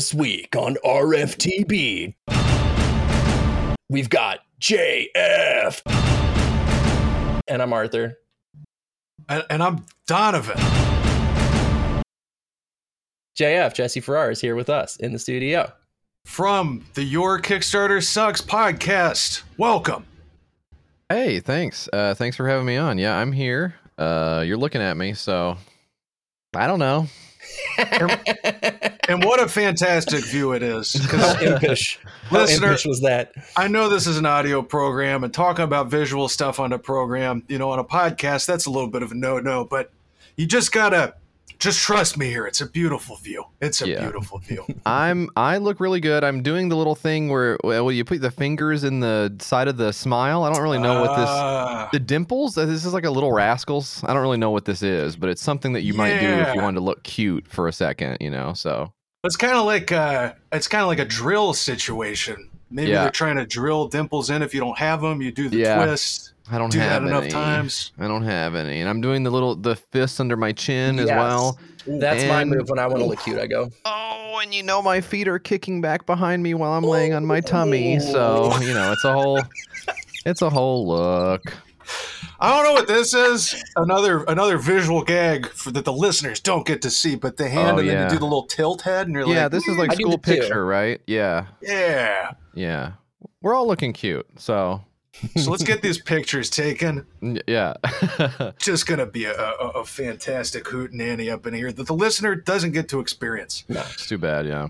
[0.00, 2.14] This week on RFTB,
[3.90, 5.82] we've got JF.
[7.46, 8.16] And I'm Arthur.
[9.28, 10.56] And, and I'm Donovan.
[13.38, 15.70] JF, Jesse Farrar, is here with us in the studio.
[16.24, 19.42] From the Your Kickstarter Sucks podcast.
[19.58, 20.06] Welcome.
[21.10, 21.90] Hey, thanks.
[21.92, 22.96] Uh, thanks for having me on.
[22.96, 23.74] Yeah, I'm here.
[23.98, 25.58] Uh, you're looking at me, so
[26.54, 27.06] I don't know.
[29.08, 30.92] And what a fantastic view it is.
[31.10, 31.98] How impish.
[32.28, 33.32] How Listener- impish was that?
[33.56, 37.42] I know this is an audio program and talking about visual stuff on a program,
[37.48, 39.90] you know, on a podcast, that's a little bit of a no no, but
[40.36, 41.14] you just gotta
[41.60, 42.46] just trust me here.
[42.46, 43.44] It's a beautiful view.
[43.60, 44.00] It's a Yeah.
[44.00, 44.64] beautiful view.
[44.86, 46.24] I'm I look really good.
[46.24, 49.76] I'm doing the little thing where well, you put the fingers in the side of
[49.76, 50.42] the smile.
[50.42, 52.58] I don't really know what this Ah, the dimples.
[52.58, 54.02] uh, This is like a little rascals.
[54.04, 56.48] I don't really know what this is, but it's something that you might do if
[56.48, 56.62] you Yeah.
[56.62, 58.52] wanted to look cute for a second, you know.
[58.54, 62.48] So it's kind of like uh, it's kind of like a drill situation.
[62.70, 63.02] Maybe Yeah.
[63.02, 64.42] they're trying to drill dimples in.
[64.42, 65.84] If you don't have them, you do the Yeah.
[65.84, 66.32] twist.
[66.50, 67.32] I don't Do that have enough any.
[67.32, 67.92] times.
[67.98, 71.08] I don't have any, and I'm doing the little the fists under my chin as
[71.08, 71.58] well.
[71.86, 73.38] That's my move when I want to look cute.
[73.38, 76.84] I go, Oh, and you know my feet are kicking back behind me while I'm
[76.84, 77.98] laying on my tummy.
[78.00, 79.40] So, you know, it's a whole
[80.26, 81.42] it's a whole look.
[82.42, 83.62] I don't know what this is.
[83.76, 87.48] Another another visual gag for that the listeners don't get to see, but the oh,
[87.48, 89.66] hand Oh, and then you do the little tilt head, and you're Yeah, like, this
[89.68, 90.40] is like I do school the two.
[90.40, 91.00] picture, right?
[91.06, 91.46] Yeah.
[91.62, 92.32] yeah.
[92.54, 92.92] Yeah.
[93.42, 94.26] We're all looking cute.
[94.36, 94.82] So,
[95.36, 97.06] So let's get these pictures taken.
[97.46, 97.74] yeah.
[98.58, 102.34] Just gonna be a, a, a fantastic hoot nanny up in here that the listener
[102.34, 103.64] doesn't get to experience.
[103.68, 103.80] no.
[103.80, 104.68] it's too bad, yeah.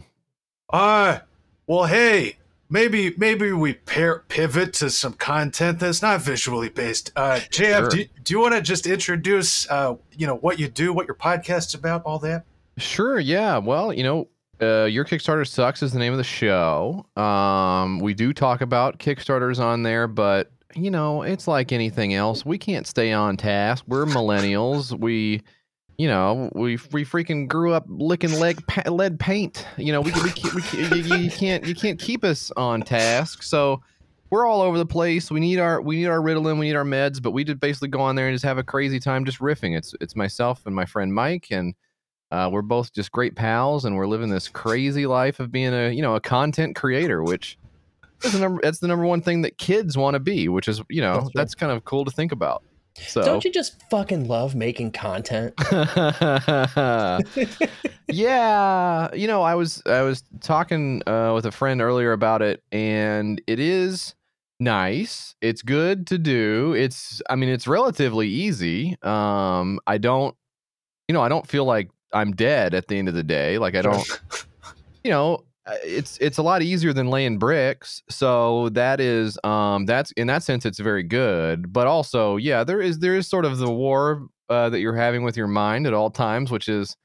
[0.73, 1.19] Uh
[1.67, 2.37] well, hey,
[2.69, 7.13] maybe maybe we pair, pivot to some content that's not visually based.
[7.15, 7.89] Uh, JF, Sure.
[7.91, 11.07] do, you- do you want to just introduce, uh, you know, what you do, what
[11.07, 12.45] your podcast's about, all that?
[12.77, 13.59] Sure, yeah.
[13.59, 14.29] Well, you know,
[14.61, 17.07] uh, Your Kickstarter Sucks is the name of the show.
[17.17, 22.45] Um, we do talk about Kickstarters on there, but you know, it's like anything else.
[22.45, 23.85] We can't stay on task.
[23.87, 24.99] We're millennials.
[25.01, 25.43] We,
[25.99, 29.67] you know, we we freaking grew up licking lead, pa- lead paint.
[29.77, 33.43] You know, we we, we, we you, you can't you can't keep us on task.
[33.43, 33.83] So
[34.31, 35.31] we're all over the place.
[35.31, 37.89] We need our we need our Ritalin, we need our meds, but we just basically
[37.89, 39.77] go on there and just have a crazy time just riffing.
[39.77, 41.75] It's it's myself and my friend Mike and
[42.31, 45.91] uh, we're both just great pals, and we're living this crazy life of being a
[45.91, 47.59] you know a content creator, which
[48.23, 48.61] is the number.
[48.63, 51.31] That's the number one thing that kids want to be, which is you know That's
[51.35, 52.63] that's, kind of cool to think about.
[52.99, 55.55] So Don't you just fucking love making content?
[58.09, 62.63] yeah, you know, I was I was talking uh, with a friend earlier about it,
[62.71, 64.15] and it is
[64.61, 65.35] nice.
[65.41, 66.75] It's good to do.
[66.75, 68.97] It's I mean, it's relatively easy.
[69.03, 70.37] Um, I don't,
[71.09, 73.59] you know, I don't feel like I'm dead at the end of the day.
[73.59, 74.21] Like I don't,
[75.05, 75.45] you know.
[75.85, 80.43] It's it's a lot easier than laying bricks, so that is um that's in that
[80.43, 81.73] sense it's very good.
[81.73, 85.23] But also, yeah, there is there is sort of the war uh, that you're having
[85.23, 86.97] with your mind at all times, which is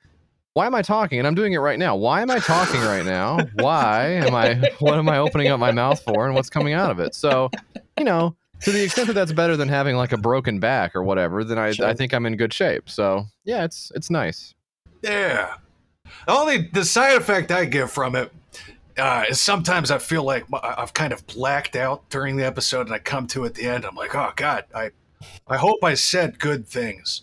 [0.54, 1.20] why am I talking?
[1.20, 1.96] And I'm doing it right now.
[1.96, 3.38] Why am I talking right now?
[3.56, 4.70] Why am I?
[4.80, 6.26] What am I opening up my mouth for?
[6.26, 7.14] And what's coming out of it?
[7.14, 7.52] So,
[8.00, 11.04] you know, to the extent that that's better than having like a broken back or
[11.04, 11.86] whatever, then I, Sure.
[11.86, 12.90] I think I'm in good shape.
[12.90, 14.56] So, yeah, it's it's nice.
[15.06, 15.56] Yeah.
[16.26, 18.32] The only the side effect I get from it
[18.98, 22.96] uh, is sometimes I feel like I've kind of blacked out during the episode, and
[22.96, 23.86] I come to at the end.
[23.86, 24.92] I'm like, oh god, I,
[25.48, 27.22] I hope I said good things.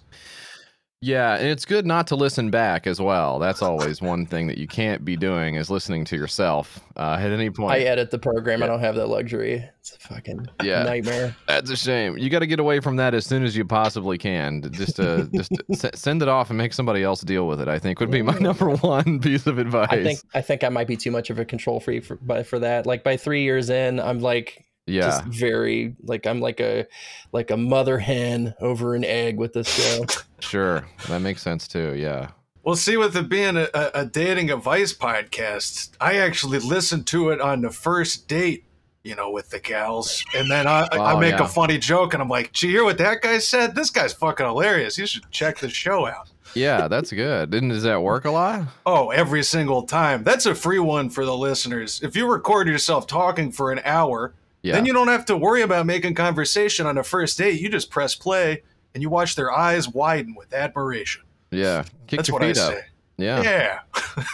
[1.04, 3.40] Yeah, and it's good not to listen back as well.
[3.40, 7.32] That's always one thing that you can't be doing is listening to yourself uh, at
[7.32, 7.72] any point.
[7.72, 8.62] I edit the program.
[8.62, 9.68] I don't have that luxury.
[9.80, 10.84] It's a fucking Yeah.
[10.84, 11.34] nightmare.
[11.48, 12.16] That's a shame.
[12.18, 14.62] You got to get away from that as soon as you possibly can.
[14.70, 17.66] Just to just to s- send it off and make somebody else deal with it.
[17.66, 19.88] I think would be my number one piece of advice.
[19.90, 22.60] I think I think I might be too much of a control freak for for
[22.60, 22.86] that.
[22.86, 26.86] Like by three years in, I'm like yeah, just very like I'm like a
[27.32, 30.04] like a mother hen over an egg with this show.
[30.40, 31.94] sure, that makes sense too.
[31.94, 32.30] Yeah.
[32.64, 37.30] Well, see, with it being a, a, a dating advice podcast, I actually listened to
[37.30, 38.64] it on the first date,
[39.02, 41.44] you know, with the gals, and then I, I Oh, make yeah.
[41.44, 43.74] a funny joke, and I'm like, "Gee, you hear what that guy said?
[43.74, 44.96] This guy's fucking hilarious.
[44.96, 47.50] You should check the show out." Yeah, that's good.
[47.50, 48.64] Didn't does that work a lot?
[48.86, 50.22] Oh, every single time.
[50.22, 52.00] That's a free one for the listeners.
[52.02, 54.74] If you record yourself talking for an hour, Yeah.
[54.74, 57.60] then you don't have to worry about making conversation on a first date.
[57.60, 58.62] You just press play
[58.94, 61.22] and you watch their eyes widen with admiration.
[61.50, 61.84] yeah.
[62.06, 62.56] Kick That's what I up.
[62.56, 62.84] say.
[63.16, 63.80] Yeah.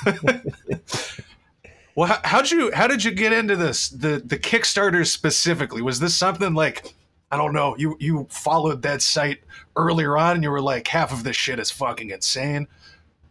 [0.07, 0.41] Yeah.
[1.95, 3.89] well, how, how'd you how did you get into this?
[3.89, 6.95] The the Kickstarter specifically was this something like
[7.31, 9.41] I don't know you you followed that site
[9.77, 12.67] earlier on and you were like half of this shit is fucking insane,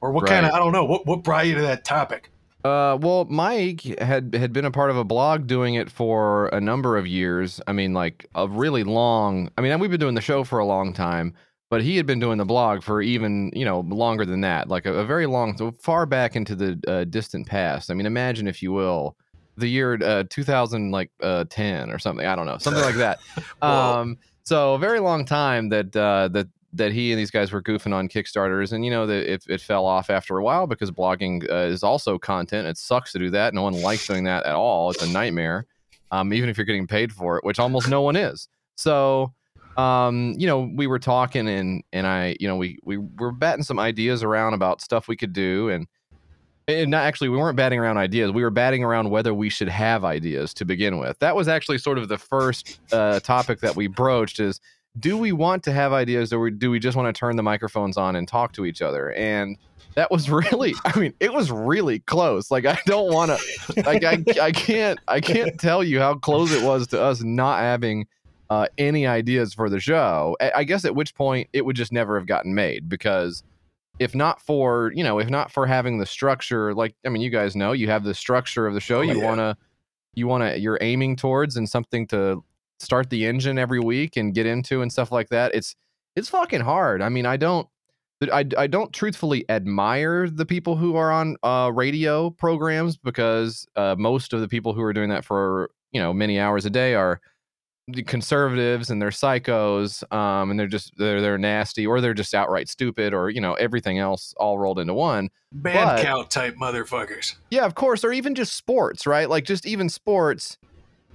[0.01, 2.29] or what kind of I don't know what what brought you to that topic?
[2.67, 6.59] Uh, well, Mike had had been a part of a blog doing it for a
[6.59, 7.61] number of years.
[7.65, 9.49] I mean, like a really long.
[9.57, 11.33] I mean, we've been doing the show for a long time,
[11.69, 14.85] but he had been doing the blog for even you know longer than that, like
[14.85, 17.89] a, a very long, so far back into the uh, distant past.
[17.89, 19.15] I mean, imagine if you will,
[19.55, 22.25] the year uh, 2000, like uh, 10 or something.
[22.25, 23.19] I don't know, something like that.
[23.61, 27.61] Um, so a very long time that uh, that that he and these guys were
[27.61, 30.91] goofing on Kickstarters, and you know that it, it fell off after a while because
[30.91, 32.67] blogging uh, is also content.
[32.67, 33.53] It sucks to do that.
[33.53, 34.91] No one likes doing that at all.
[34.91, 35.65] It's a nightmare,
[36.11, 38.47] um, even if you're getting paid for it, which almost no one is.
[38.75, 39.33] So,
[39.77, 43.63] um, you know, we were talking, and and I, you know, we we were batting
[43.63, 45.87] some ideas around about stuff we could do, and
[46.67, 49.69] and not actually we weren't batting around ideas we were batting around whether we should
[49.69, 53.75] have ideas to begin with that was actually sort of the first uh, topic that
[53.75, 54.59] we broached is
[54.99, 57.97] do we want to have ideas or do we just want to turn the microphones
[57.97, 59.11] on and talk to each other?
[59.13, 59.57] And
[59.95, 62.51] that was really i mean it was really close.
[62.51, 66.51] Like i don't want to like I, I can't i can't tell you how close
[66.51, 68.07] it was to us not having
[68.49, 70.37] uh, any ideas for the show.
[70.39, 73.43] I, guess at which point it would just never have gotten made because
[73.99, 77.29] if not for you know if not for having the structure like i mean you
[77.29, 79.25] guys know you have the structure of the show Oh, you yeah.
[79.25, 79.57] want to
[80.13, 82.41] you want to you're aiming towards and something to
[82.79, 85.75] start the engine every week and get into and stuff like that it's
[86.15, 87.67] it's fucking hard i mean i don't
[88.33, 93.93] I, I don't truthfully admire the people who are on uh, radio programs because uh,
[93.95, 96.95] most of the people who are doing that for you know many hours a day
[96.95, 97.21] are
[97.89, 102.33] the conservatives and they're psychos um, and they're just they're they're nasty or they're just
[102.33, 106.55] outright stupid or you know everything else all rolled into one Band But- count type
[106.55, 107.35] motherfuckers.
[107.51, 110.57] yeah of course or even just sports right like just even sports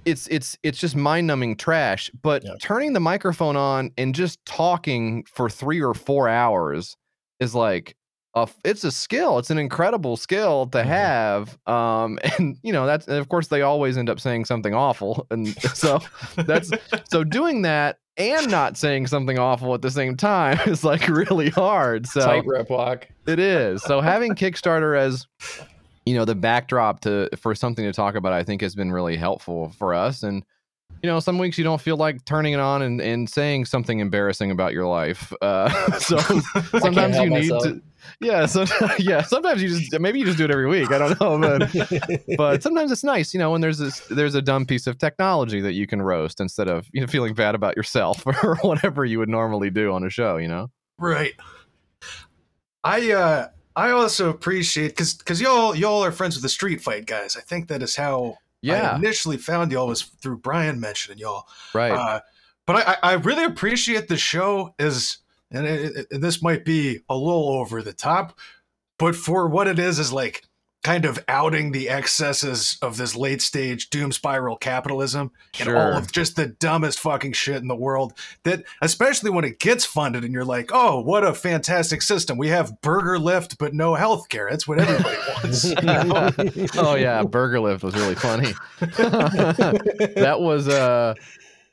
[0.05, 2.51] it's it's it's just mind-numbing trash but Yeah.
[2.61, 6.95] turning the microphone on and just talking for three or four hours
[7.39, 7.95] is like
[8.35, 10.85] a, it's a skill it's an incredible skill to Mhm.
[10.85, 14.73] have um and you know that's and of course they always end up saying something
[14.73, 15.99] awful and so
[16.45, 16.71] that's
[17.09, 21.49] so doing that and not saying something awful at the same time is like really
[21.49, 23.07] hard so Tightrope walk.
[23.25, 23.81] it is.
[23.83, 25.25] So having Kickstarter as
[26.05, 29.17] you know the backdrop to for something to talk about, I think has been really
[29.17, 30.23] helpful for us.
[30.23, 30.43] And
[31.01, 33.99] you know, some weeks you don't feel like turning it on and, and saying something
[33.99, 35.33] embarrassing about your life.
[35.41, 35.69] Uh,
[35.99, 36.17] so
[36.79, 37.63] sometimes you need myself.
[37.63, 37.81] to.
[38.21, 38.65] Yeah, so
[38.99, 39.21] yeah.
[39.21, 40.91] Sometimes you just maybe you just do it every week.
[40.91, 44.41] I don't know, but but sometimes it's nice, you know, when there's this there's a
[44.41, 47.75] dumb piece of technology that you can roast instead of you know feeling bad about
[47.75, 50.37] yourself or whatever you would normally do on a show.
[50.37, 50.69] You know.
[50.97, 51.33] Right.
[52.83, 57.05] I uh I also appreciate because because y'all y'all are friends with the Street Fight
[57.05, 57.35] guys.
[57.35, 58.95] I think that is how I Yeah.
[58.95, 61.47] initially found y'all was through Brian mentioning y'all.
[61.73, 61.91] Right.
[61.91, 62.19] Uh,
[62.65, 65.17] but I, I I really appreciate the show is
[65.51, 68.37] and it, it- and this might be a little over the top,
[68.99, 70.43] but for what it is is like
[70.83, 76.11] kind of outing the excesses of this late stage doom spiral capitalism and all of
[76.11, 78.13] just the dumbest fucking shit in the world
[78.43, 82.49] that especially when it gets funded and you're like oh what a fantastic system we
[82.49, 86.29] have burger lift but no health care that's what everybody wants you know?
[86.77, 88.53] oh yeah, Burger Lift was really funny.
[88.79, 91.13] that was uh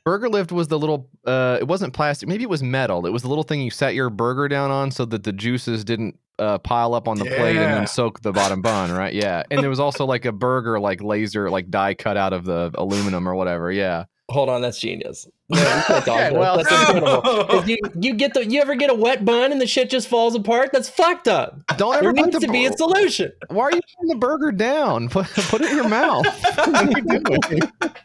[0.03, 3.05] Burger Lift was the little uh it wasn't plastic, maybe it was metal.
[3.05, 5.83] It was the little thing you set your burger down on so that the juices
[5.83, 9.13] didn't uh, pile up on the plate and then soak the bottom bun, right?
[9.13, 9.43] Yeah.
[9.51, 12.71] And there was also like a burger like laser like die cut out of the
[12.75, 13.71] aluminum or whatever.
[13.71, 14.05] Yeah.
[14.31, 15.27] Hold on, that's genius.
[15.51, 15.57] No,
[15.89, 17.21] you Okay, well- that's incredible.
[17.45, 20.07] 'Cause You, you get the you ever get a wet bun and the shit just
[20.07, 20.69] falls apart?
[20.71, 21.59] That's fucked up.
[21.77, 23.33] Don't There ever put needs the to be a solution.
[23.49, 25.09] Why are you putting the burger down?
[25.09, 26.25] Put, put it in your mouth.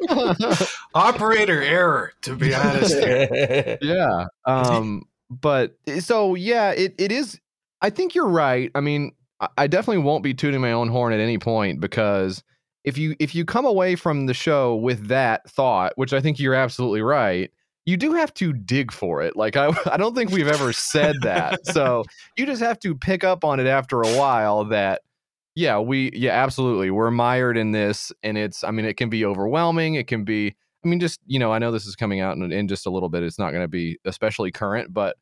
[0.00, 0.52] You
[0.94, 2.96] operator error to be honest
[3.82, 7.38] yeah um but so yeah it, it is
[7.82, 11.12] i think you're right i mean I- i definitely won't be tooting my own horn
[11.12, 12.42] at any point because
[12.86, 16.38] if you if you come away from the show with that thought which i think
[16.38, 17.50] you're absolutely right
[17.84, 19.36] you do have to dig for it.
[19.36, 21.64] Like i i don't think we've ever said that.
[21.66, 22.04] So
[22.36, 25.02] you just have to pick up on it after a while that
[25.54, 29.24] yeah we yeah absolutely we're mired in this and it's i mean it can be
[29.24, 32.36] overwhelming it can be i mean just you know i know this is coming out
[32.36, 35.16] in, in just a little bit it's not going to be especially current but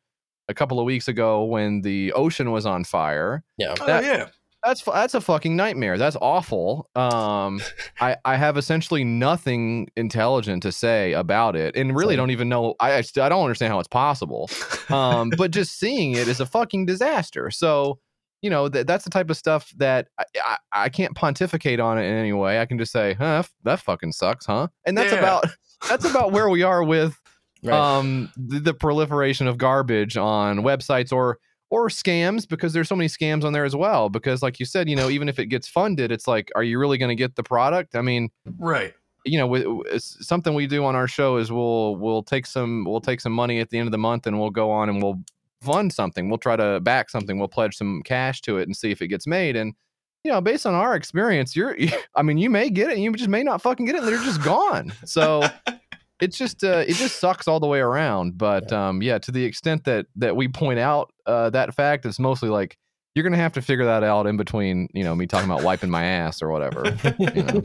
[0.49, 3.75] a couple of weeks ago when the ocean was on fire yeah.
[3.81, 4.27] oh That- yeah
[4.65, 5.99] that's that's a fucking nightmare.
[5.99, 6.89] That's awful.
[6.95, 7.61] Um
[8.01, 12.75] i i have essentially nothing intelligent to say about it and really don't even know
[12.81, 14.51] i I, I don't understand how it's possible.
[14.91, 17.51] Um but just seeing it is a fucking disaster.
[17.51, 17.99] So
[18.43, 21.99] you know th- that's the type of stuff that I, I, I can't pontificate on
[21.99, 22.61] it in any way.
[22.61, 24.69] I can just say huh f- that fucking sucks huh?
[24.87, 25.19] And that's Yeah.
[25.19, 25.45] about
[25.89, 27.19] that's about where we are with
[27.63, 27.73] Right.
[27.99, 31.39] um the, the proliferation of garbage on websites or
[31.75, 34.09] or scams because there's so many scams on there as well.
[34.09, 36.79] Because like you said, you know, even if it gets funded, it's like, are you
[36.79, 37.97] really going to get the product?
[37.97, 38.95] I mean, Right.
[39.25, 42.85] you know, with, it's something we do on our show is we'll we'll take some
[42.85, 45.03] we'll take some money at the end of the month and we'll go on and
[45.03, 45.21] we'll
[45.63, 46.29] fund something.
[46.29, 47.39] We'll try to back something.
[47.39, 49.57] We'll pledge some cash to it and see if it gets made.
[49.57, 49.75] And
[50.23, 51.77] you know, based on our experience, you're
[52.15, 54.09] I mean, you may get it, and you just may not fucking get it, and
[54.09, 54.93] they're just gone.
[55.05, 55.43] So
[56.21, 58.39] it's just uh, it just sucks all the way around.
[58.39, 62.19] But um, yeah, to the extent that that we point out uh, that fact, it's
[62.19, 62.79] mostly like
[63.15, 65.91] you're gonna have to figure that out in between, you know, me talking about wiping
[65.91, 66.85] my ass or whatever.
[67.19, 67.63] You know?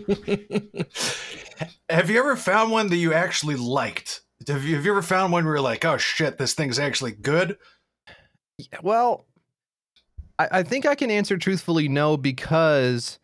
[1.89, 4.21] Have you ever found one that you actually liked?
[4.47, 7.11] Have you, have you ever found one where you're like, oh shit, this thing's actually
[7.11, 7.57] good?
[8.81, 9.25] Well,
[10.37, 13.19] I, I think I can answer truthfully no because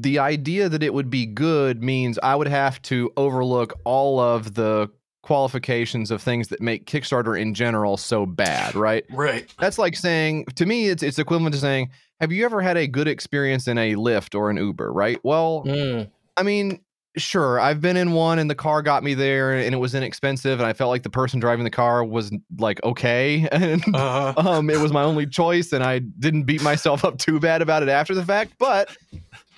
[0.00, 4.54] the idea that it would be good means I would have to overlook all of
[4.54, 4.90] the
[5.22, 9.04] qualifications of things that make Kickstarter in general so bad, right?
[9.10, 9.52] Right.
[9.58, 12.86] That's like saying to me it's it's equivalent to saying, have you ever had a
[12.86, 15.18] good experience in a Lyft or an Uber, right?
[15.24, 16.80] Well, Mm, I mean,
[17.16, 20.60] sure, I've been in one and the car got me there and it was inexpensive
[20.60, 24.70] and I felt like the person driving the car was like okay and Uh, um
[24.70, 27.88] it was my only choice and I didn't beat myself up too bad about it
[27.88, 28.96] after the fact, but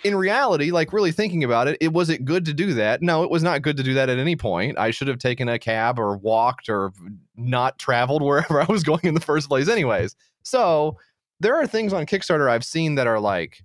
[0.04, 3.02] in reality, like really thinking about it, it was it good to do that?
[3.02, 4.78] No, it was not good to do that at any point.
[4.78, 6.92] I should have taken a cab or walked or
[7.36, 10.16] not traveled wherever I was going in the first place anyways.
[10.42, 10.96] So,
[11.40, 13.62] there are things on Kickstarter I've seen that are like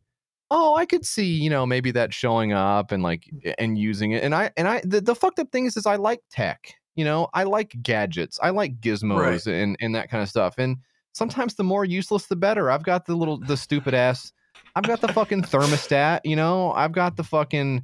[0.53, 4.23] oh i could see you know maybe that showing up and like and using it
[4.23, 7.03] and i and i the, the fucked up thing is is i like tech you
[7.03, 10.77] know i like gadgets i like gizmos and and that kind of stuff and
[11.13, 14.31] sometimes the more useless the better i've got the little the stupid ass
[14.75, 17.83] i've got the fucking thermostat you know i've got the fucking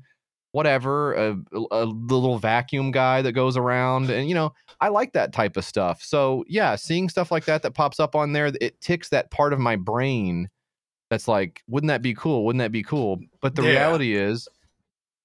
[0.52, 1.38] whatever a,
[1.72, 5.64] a little vacuum guy that goes around and you know i like that type of
[5.64, 9.30] stuff so yeah seeing stuff like that that pops up on there it ticks that
[9.30, 10.50] part of my brain
[11.10, 12.46] that's like, wouldn't that be cool?
[12.46, 13.20] Wouldn't that be cool?
[13.42, 13.70] But the Yeah.
[13.70, 14.48] reality is,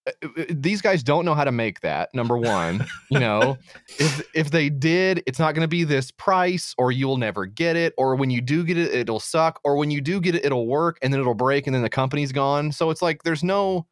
[0.07, 2.13] Uh, uh, uh, these guys don't know how to make that.
[2.15, 3.59] Number one, you know,
[3.99, 7.77] if if they did, it's not going to be this price, or you'll never get
[7.77, 10.45] it, or when you do get it, it'll suck, or when you do get it,
[10.45, 12.73] it'll work and then it'll break and then the company's gone.
[12.73, 13.87] So it's like there's no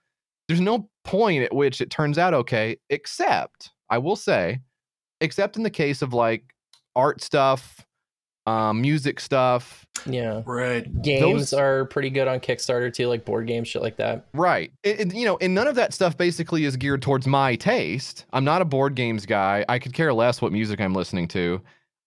[0.48, 4.60] there's no point at which it turns out okay, except I will say,
[5.20, 6.44] except in the case of like
[6.94, 7.86] art stuff,
[8.46, 10.42] um, music stuff, yeah.
[10.46, 11.02] right.
[11.02, 14.26] Games Those- are pretty good on Kickstarter too, like board games, shit like that.
[14.34, 14.72] Right.
[14.84, 18.24] And, and, you know, and none of that stuff basically is geared towards my taste.
[18.32, 19.64] I'm not a board games guy.
[19.68, 21.60] I could care less what music I'm listening to.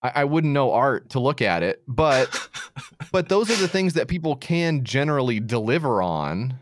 [0.03, 2.49] I, I wouldn't know art to look at it, but
[3.11, 6.55] but those are the things that people can generally deliver on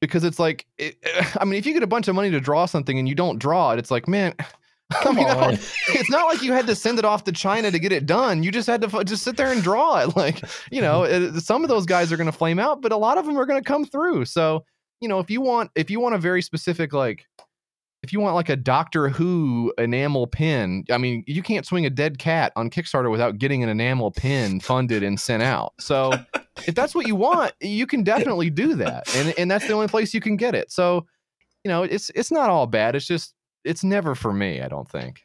[0.00, 0.96] because it's like it,
[1.40, 3.38] I mean, if you get a bunch of money to draw something and you don't
[3.38, 4.34] draw it, it's like, man,
[5.02, 5.54] Come you know, on.
[5.54, 8.42] it's not like you had to send it off to China to get it done.
[8.42, 10.10] You just had to fu- just sit there and draw it.
[10.20, 12.96] Like, you know, it, some of those guys are going to flame out, but a
[12.96, 14.26] lot of them are going to come through.
[14.26, 14.66] So,
[15.00, 17.26] you know, if you want, if you want a very specific, like,
[18.02, 21.90] if you want like a Doctor Who enamel pin, I mean, you can't swing a
[21.90, 25.72] dead cat on Kickstarter without getting an enamel pin funded and sent out.
[25.78, 26.12] So,
[26.66, 29.88] if that's what you want, you can definitely do that, and and that's the only
[29.88, 30.70] place you can get it.
[30.70, 31.06] So,
[31.64, 32.94] you know, it's it's not all bad.
[32.94, 34.60] It's just it's never for me.
[34.60, 35.22] I don't think.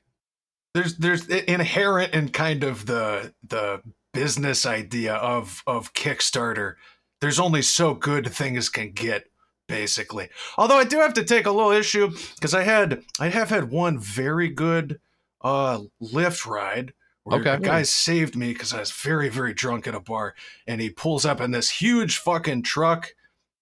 [0.73, 3.81] there's there's inherent in kind of the the
[4.13, 6.75] business idea of of Kickstarter.
[7.21, 9.25] There's only so good things can get,
[9.67, 10.29] basically.
[10.57, 13.71] Although I do have to take a little issue because I had I have had
[13.71, 14.99] one very good
[15.41, 17.53] uh Lyft ride where Okay.
[17.55, 20.35] a guy saved me because I was very very drunk at a bar,
[20.67, 23.13] and he pulls up in this huge fucking truck.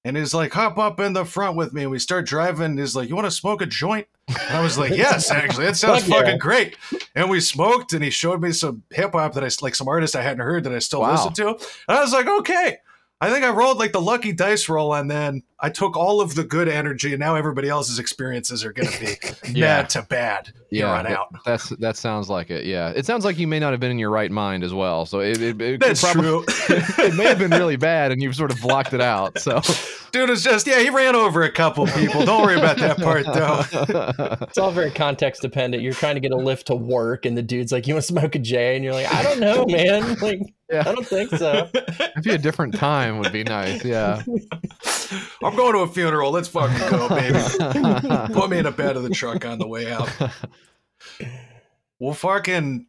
[0.05, 1.83] And he's like, hop up in the front with me.
[1.83, 2.77] And we start driving.
[2.77, 4.05] He's like, you want to smoke a joint?
[4.27, 6.17] And I was like, yes, actually, that sounds yeah.
[6.19, 6.75] fucking great.
[7.15, 10.15] And we smoked, and he showed me some hip hop that I like, some artists
[10.15, 11.11] I hadn't heard that I still Wow.
[11.13, 11.47] listen to.
[11.49, 12.77] And I was like, okay.
[13.23, 16.35] I think I rolled like the lucky dice roll, and then I took all of
[16.35, 19.15] the good energy, and now everybody else's experiences are going to be
[19.59, 19.81] Yeah.
[19.81, 21.27] bad to bad here on that- out.
[21.45, 22.65] That's that sounds like it.
[22.65, 25.05] Yeah, it sounds like you may not have been in your right mind as well.
[25.05, 26.45] So it, it, it That's probably, true.
[26.99, 29.39] it may have been really bad, and you've sort of blocked it out.
[29.39, 29.61] So
[30.13, 32.23] Dude is just, yeah, he ran over a couple people.
[32.23, 33.63] Don't worry about that part, though.
[34.47, 35.81] It's all very context dependent.
[35.81, 38.07] You're trying to get a lift to work, and the dude's like, "You want to
[38.07, 40.15] smoke a J?" And you're like, "I don't know, man.
[40.21, 40.39] Like,
[40.71, 40.81] Yeah.
[40.87, 41.67] I don't think so."
[42.15, 43.83] Maybe a different time would be nice.
[43.83, 44.21] Yeah.
[45.43, 46.29] I'm going to a funeral.
[46.31, 47.39] Let's fucking go, baby.
[48.33, 50.09] Put me in the bed of the truck on the way out.
[51.99, 52.85] Well, fucking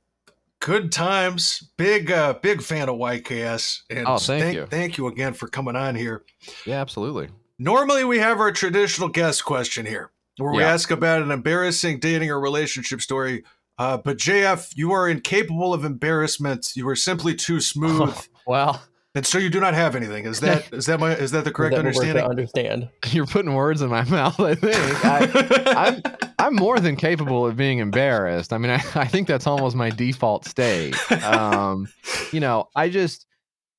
[0.64, 1.71] good times.
[1.76, 3.83] Big, uh, big fan of YKS.
[3.90, 4.66] And Oh, thank you.
[4.66, 6.25] Thank you again for coming on here.
[6.66, 7.28] yeah, absolutely.
[7.59, 12.30] Normally, we have our traditional guest question here, where we ask about an embarrassing dating
[12.30, 13.44] or relationship story.
[13.78, 16.73] Uh, but JF, you are incapable of embarrassment.
[16.75, 18.16] You are simply too smooth.
[18.47, 18.83] Well,
[19.16, 20.25] And so you do not have anything.
[20.26, 22.25] Is that is that my is that the Is correct that what understanding?
[22.25, 22.88] understand.
[23.11, 24.40] You're putting words in my mouth.
[24.40, 26.02] I think I, I'm
[26.38, 28.52] I'm more than capable of being embarrassed.
[28.52, 30.97] I mean, I, I think that's almost my default state.
[31.25, 31.88] Um,
[32.33, 33.26] you know, I just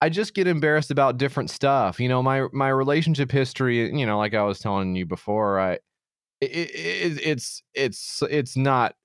[0.01, 1.99] I just get embarrassed about different stuff.
[1.99, 3.93] You know, my my relationship history.
[3.97, 5.73] You know, like I was telling you before, I
[6.39, 8.95] it, it, it's it's it's not.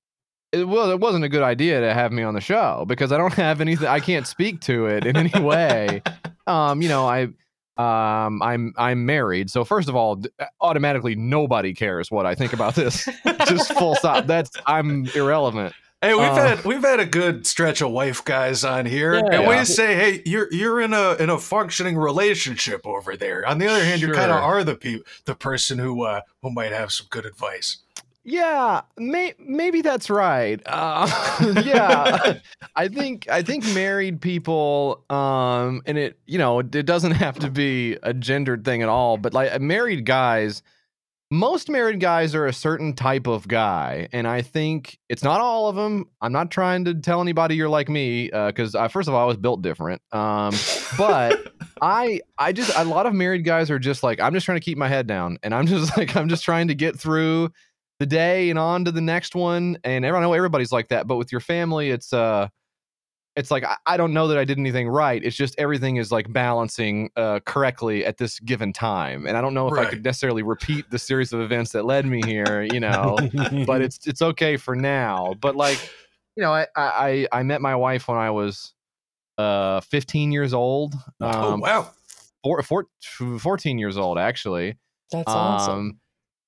[0.52, 3.16] It, well, it wasn't a good idea to have me on the show because I
[3.19, 3.87] don't have anything.
[3.87, 6.02] I can't speak to it in any way.
[6.47, 7.28] Um, you know, I
[7.76, 10.21] um, I'm I'm married, so first of all,
[10.61, 13.09] automatically nobody cares what I think about this.
[13.47, 14.26] Just full stop.
[14.26, 15.73] That's I'm irrelevant.
[16.02, 19.40] Hey, we've Uh, had we've had a good stretch of wife guys on here, Yeah.
[19.40, 23.47] and we say, hey, you're you're in a in a functioning relationship over there.
[23.47, 24.14] On the other hand, you Sure.
[24.16, 27.78] kind of are the pe- the person who uh, who might have some good advice.
[28.23, 30.61] Yeah, may, maybe that's right.
[30.67, 31.09] Uh,
[31.65, 32.35] yeah,
[32.77, 37.50] I think I think married people, um, and it you know it doesn't have to
[37.50, 40.62] be a gendered thing at all, but like married guys,
[41.31, 45.69] most married guys are a certain type of guy, and I think it's not all
[45.69, 46.05] of them.
[46.21, 49.27] I'm not trying to tell anybody you're like me, because I first of all I
[49.27, 50.55] was built different, um,
[50.99, 54.61] but I I just a lot of married guys are just like I'm just trying
[54.61, 57.50] to keep my head down, and I'm just like I'm just trying to get through
[58.00, 59.78] the day and on to the next one.
[59.85, 62.49] And I know everybody's like that, but with your family, it's uh,
[63.37, 65.23] it's like I, I don't know that I did anything right.
[65.23, 69.54] It's just everything is like balancing uh correctly at this given time, and I don't
[69.54, 72.80] know if I could necessarily repeat the series of events that led me here, you
[72.80, 73.16] know.
[73.66, 75.35] but it's it's okay for now.
[75.38, 75.78] But like,
[76.37, 78.73] you know, I I I I met my wife when I was
[79.38, 80.94] uh 15 years old.
[81.20, 81.90] oh Um, wow!
[82.42, 82.87] four, four,
[83.38, 84.79] 14 years old actually.
[85.12, 85.75] That's awesome.
[85.79, 86.01] Um,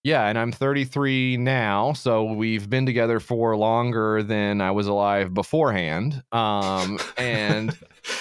[0.04, 5.32] yeah, and I'm 33 now, so we've been together for longer than I was alive
[5.32, 6.22] beforehand.
[6.32, 7.76] Um, and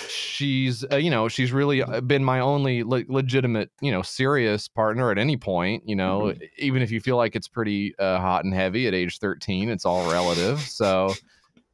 [0.08, 4.68] she's, uh, you know, she's really uh, been my only le- legitimate, you know, serious
[4.68, 5.84] partner at any point.
[5.88, 9.18] You know, even if you feel like it's pretty uh, hot and heavy at age
[9.20, 10.60] 13, it's all relative.
[10.60, 11.14] So,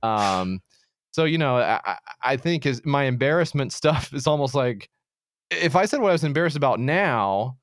[0.04, 0.62] um,
[1.12, 4.90] so you know, I, I- I think is my embarrassment stuff is almost like
[5.52, 7.58] if I said what I was embarrassed about now,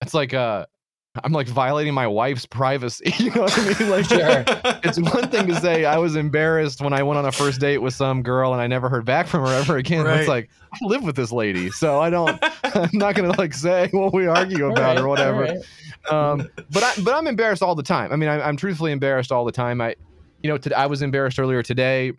[0.00, 0.66] it's like uh
[1.24, 3.12] I'm like violating my wife's privacy.
[3.18, 3.90] You know what I mean?
[3.90, 4.44] Like Sure.
[4.84, 7.78] it's one thing to say I was embarrassed when I went on a first date
[7.78, 10.04] with some girl and I never heard back from her ever again.
[10.04, 12.38] But It's like I live with this lady, so I don't.
[12.64, 15.40] I'm not gonna like say what we argue about right, or whatever.
[15.42, 15.58] right.
[16.10, 18.12] Um, but I but I'm embarrassed all the time.
[18.12, 19.80] I mean, I'm, I'm truthfully embarrassed all the time.
[19.80, 19.94] I,
[20.42, 22.12] you know, to, I was embarrassed earlier today.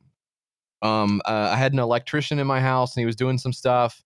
[0.82, 4.02] Um, uh, I had an electrician in my house and he was doing some stuff,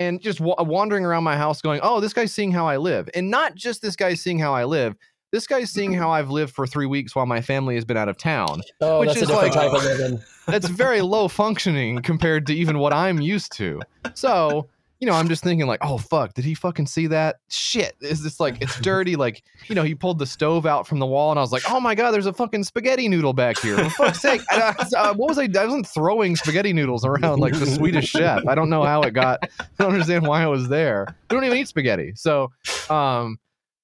[0.00, 3.08] and just wa- wandering around my house, going, "Oh, this guy's seeing how I live,"
[3.14, 4.94] and not just this guy's seeing how I live.
[5.30, 6.00] This guy's seeing mm-hmm.
[6.00, 8.62] how I've lived for three weeks while my family has been out of town.
[8.80, 10.20] Oh, Which that's a is different like- type of living.
[10.46, 13.82] That's very low functioning compared to even what I'm used to.
[14.14, 14.66] So,
[15.00, 17.36] you know, I'm just thinking like, oh fuck, did he fucking see that?
[17.48, 19.14] Shit, is this like it's dirty?
[19.16, 21.62] Like, you know, he pulled the stove out from the wall, and I was like,
[21.70, 23.76] oh my god, there's a fucking spaghetti noodle back here.
[23.76, 25.44] For fuck's sake, I, I- uh, what was I?
[25.44, 28.42] I wasn't throwing spaghetti noodles around like the Swedish chef.
[28.48, 29.40] I don't know how it got.
[29.60, 31.06] I don't understand why it was there.
[31.30, 32.12] We don't even eat spaghetti.
[32.16, 32.50] So,
[32.90, 33.38] um,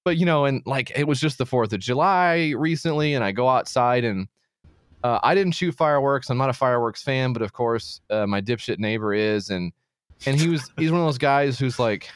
[0.04, 3.32] but you know, and like it was just the Fourth of July recently, and I
[3.32, 4.26] go outside and.
[5.02, 6.30] Uh, I didn't shoot fireworks.
[6.30, 9.70] I'm not a fireworks fan, but of course, uh, my dipshit neighbor is, and
[10.26, 12.08] and he was he's one of those guys who's like,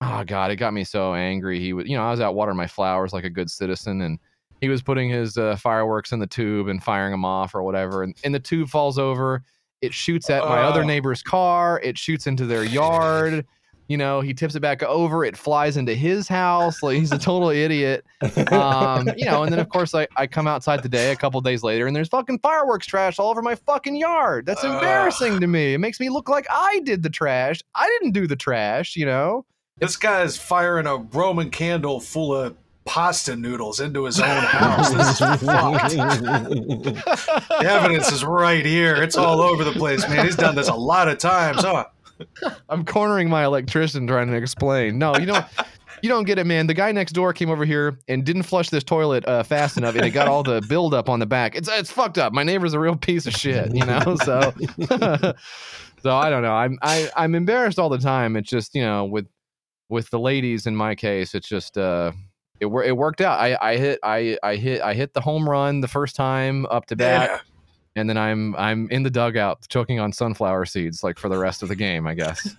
[0.00, 1.58] oh god, it got me so angry.
[1.60, 4.18] He was, you know, I was out watering my flowers like a good citizen, and
[4.60, 8.02] he was putting his uh, fireworks in the tube and firing them off or whatever,
[8.02, 9.42] and, and the tube falls over.
[9.80, 10.86] It shoots at my other Oh.
[10.86, 11.80] neighbor's car.
[11.84, 13.46] It shoots into their yard.
[13.88, 15.24] You know, he tips it back over.
[15.24, 16.82] It flies into his house.
[16.82, 18.04] Like he's a total idiot
[18.52, 21.62] um, you know, and then of course I, I come outside today a couple days
[21.62, 24.46] later and there's fucking fireworks trash all over my fucking yard.
[24.46, 25.74] That's embarrassing to me.
[25.74, 27.60] It makes me look like I did the trash.
[27.74, 29.44] I didn't do the trash, you know?
[29.78, 34.90] This guy's firing a Roman candle full of pasta noodles into his own house.
[34.90, 35.94] This is fucked.
[37.58, 38.96] The evidence is right here.
[38.96, 40.24] It's all over the place, man.
[40.24, 41.64] He's done this a lot of times.
[41.64, 41.84] Oh,
[42.68, 44.98] I'm cornering my electrician trying to explain.
[44.98, 45.44] No, you don't
[46.02, 46.66] you don't get it, man.
[46.66, 49.94] The guy next door came over here and didn't flush this toilet uh, fast enough,
[49.94, 51.54] and it got all the buildup on the back.
[51.54, 52.32] It's it's fucked up.
[52.32, 54.16] My neighbor's a real piece of shit, you know.
[54.24, 54.52] So,
[56.02, 56.52] so I don't know.
[56.52, 58.36] I'm I, I'm embarrassed all the time.
[58.36, 59.26] It's just you know with
[59.88, 62.12] with the ladies in my case, it's just uh
[62.60, 63.38] it it worked out.
[63.38, 66.86] I I hit I I hit I hit the home run the first time up
[66.86, 67.38] to bat, yeah.
[67.98, 71.62] And then I'm I'm in the dugout choking on sunflower seeds like for the rest
[71.62, 72.06] of the game.
[72.06, 72.54] I guess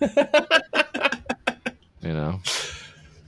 [2.02, 2.40] you know.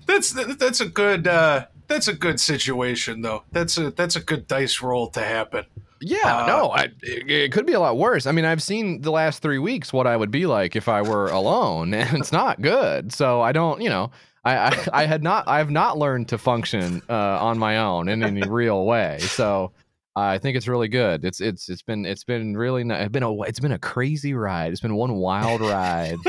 [0.07, 3.45] That's that's a good uh, that's a good situation though.
[3.53, 5.65] That's a that's a good dice roll to happen.
[6.05, 8.27] Yeah, Uh, no, I, it, it could be a lot worse.
[8.27, 11.01] I mean, I've seen the last three weeks what I would be like if I
[11.01, 13.13] were alone, and it's not good.
[13.13, 14.11] So I don't, you know,
[14.45, 18.09] I I, I had not, I have not learned to function uh, on my own
[18.09, 19.19] in any real way.
[19.21, 19.71] So
[20.15, 21.25] I think it's really good.
[21.25, 24.35] It's it's it's been it's been really ni- it's been a it's been a crazy
[24.35, 24.71] ride.
[24.73, 26.17] It's been one wild ride.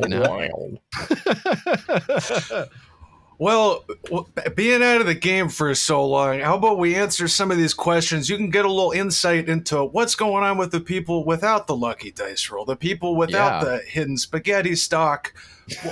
[0.00, 0.48] You know?
[1.00, 2.68] Wild.
[3.40, 3.84] Well,
[4.56, 7.72] being out of the game for so long, how about we answer some of these
[7.72, 8.28] questions?
[8.28, 11.76] You can get a little insight into what's going on with the people without the
[11.76, 13.70] lucky dice roll, the people without Yeah.
[13.70, 15.32] the hidden spaghetti stock.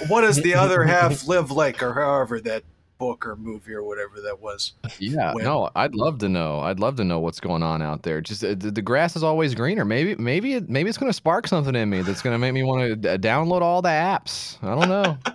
[0.09, 2.65] What does the other half live like, or however that
[2.99, 4.73] book or movie or whatever that was?
[4.99, 6.61] Yeah, when- no, I'd love to know.
[6.61, 8.21] I'd love to know what's going on out there.
[8.21, 9.85] Just uh, the, the grass is always greener.
[9.85, 12.53] Maybe, maybe, it, maybe it's going to spark something in me that's going to make
[12.55, 14.57] me want to download all the apps.
[14.63, 15.19] I don't know.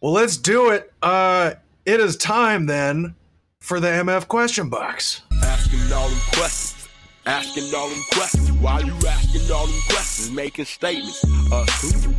[0.00, 0.92] Well, let's do it.
[1.02, 3.14] Uh, it is time then
[3.60, 5.22] for the MF question box.
[5.42, 6.86] Asking all them questions.
[7.24, 8.52] Asking all them questions.
[8.52, 10.30] Why you asking all them questions?
[10.30, 11.24] Making statements.
[11.50, 12.12] Us who?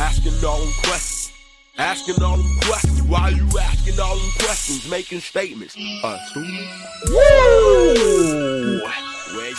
[0.00, 1.13] Asking all them questions.
[1.76, 3.02] Asking all them questions.
[3.02, 4.88] Why you asking all them questions?
[4.88, 5.74] Making statements.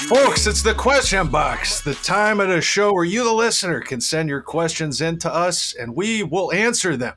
[0.08, 3.99] Folks, it's the question box, the time of the show where you, the listener, can
[3.99, 7.15] send your questions in to us and we will answer them.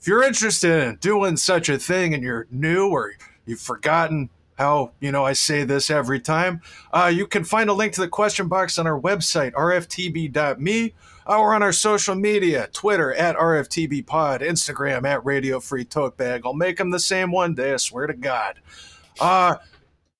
[0.00, 4.92] If you're interested in doing such a thing and you're new or you've forgotten how,
[5.00, 6.60] you know, I say this every time,
[6.92, 10.94] uh, you can find a link to the question box on our website, rftb.me,
[11.36, 16.42] or on our social media, Twitter at rftbpod, Instagram at Radio Free Tote Bag.
[16.44, 18.60] I'll make them the same one day, I swear to God.
[19.20, 19.56] Uh,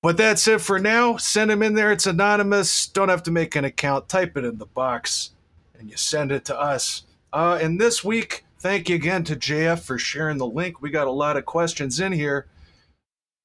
[0.03, 1.17] but that's it for now.
[1.17, 1.91] Send them in there.
[1.93, 2.87] It's anonymous.
[2.87, 4.09] Don't have to make an account.
[4.09, 5.31] Type it in the box
[5.79, 7.05] and you send it to us.
[7.33, 10.83] Uh, and this week, thank you again to JF for sharing the link.
[10.83, 12.47] We got a lot of questions in here.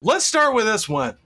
[0.02, 1.16] Let's start with this one.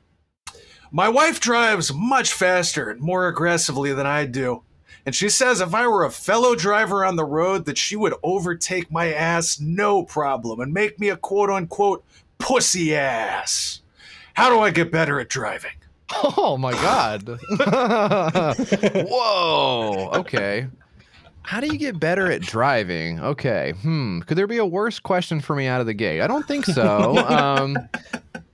[0.90, 4.62] My wife drives much faster and more aggressively than I do.
[5.08, 8.12] And she says if I were a fellow driver on the road, that she would
[8.22, 12.04] overtake my ass no problem and make me a quote unquote
[12.36, 13.80] pussy ass.
[14.34, 15.70] How do I get better at driving?
[16.12, 17.26] Oh my god.
[19.08, 20.10] Whoa.
[20.16, 20.66] Okay.
[21.40, 23.18] How do you get better at driving?
[23.18, 23.72] Okay.
[23.80, 24.20] Hmm.
[24.20, 26.20] Could there be a worse question for me out of the gate?
[26.20, 27.16] I don't think so.
[27.28, 27.78] um,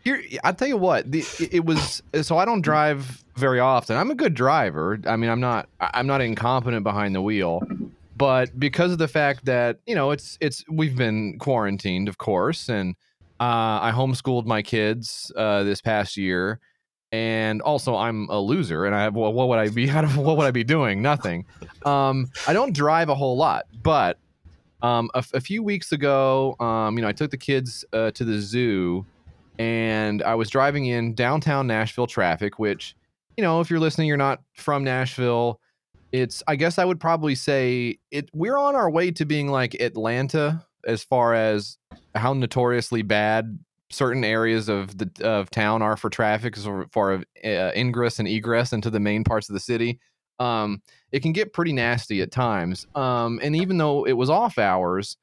[0.05, 1.11] here, I'll tell you what.
[1.11, 3.97] The, it- was so I don't drive very often.
[3.97, 4.99] I'm a good driver.
[5.07, 5.69] I mean, I'm not.
[5.81, 7.63] I'm not incompetent behind the wheel.
[8.17, 12.69] But because of the fact that you know it's it's we've been quarantined, of course,
[12.69, 12.95] and
[13.41, 16.61] uh, I homeschooled my kids uh, this past year,
[17.11, 19.89] and also I'm a loser, and I have well, what would I be?
[19.91, 21.03] Of what would I be doing?
[21.03, 21.45] Nothing.
[21.85, 24.19] Um, I don't drive a whole lot, but
[24.83, 28.25] um, a, a few weeks ago, um, you know, I took the kids uh, to
[28.25, 29.05] the zoo,
[29.59, 32.97] and I was driving in downtown Nashville traffic, which,
[33.37, 35.61] you know, if you're listening, you're not from Nashville.
[36.13, 38.31] It's I guess I would probably say it.
[38.33, 41.77] We're on our way to being like Atlanta as far as
[42.15, 43.59] how notoriously bad
[43.91, 48.29] certain areas of the of town are for traffic as far as uh, ingress and
[48.29, 49.99] egress into the main parts of the city.
[50.41, 52.87] Um, it can get pretty nasty at times.
[52.95, 55.17] Um, and even though it was off hours,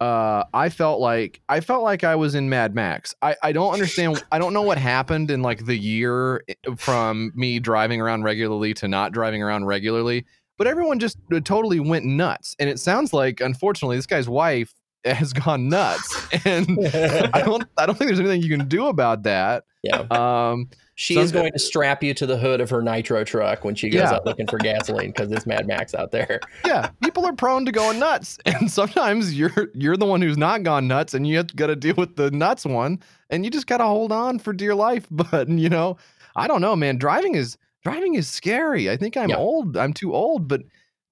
[0.00, 3.14] uh, I felt like I felt like I was in Mad Max.
[3.20, 4.24] I, I don't understand.
[4.32, 6.42] I don't know what happened in like the year
[6.76, 10.24] from me driving around regularly to not driving around regularly.
[10.56, 14.72] But everyone just uh, totally went nuts, and it sounds like, unfortunately, this guy's wife
[15.04, 16.78] has gone nuts, and
[17.34, 19.64] I don't I don't think there's anything you can do about that.
[19.82, 20.00] Yeah.
[20.10, 23.64] Um, She Some- is going to strap you to the hood of her nitro truck
[23.64, 24.16] when she goes Yeah.
[24.16, 26.40] out looking for gasoline because it's Mad Max out there.
[26.66, 30.62] yeah, people are prone to going nuts, and sometimes you're you're the one who's not
[30.62, 32.98] gone nuts, and you have got to deal with the nuts one,
[33.30, 35.06] and you just got to hold on for dear life.
[35.30, 35.96] But you know,
[36.36, 36.98] I don't know, man.
[36.98, 38.90] Driving is driving is scary.
[38.90, 39.36] I think I'm Yeah.
[39.38, 39.78] old.
[39.78, 40.60] I'm too old, but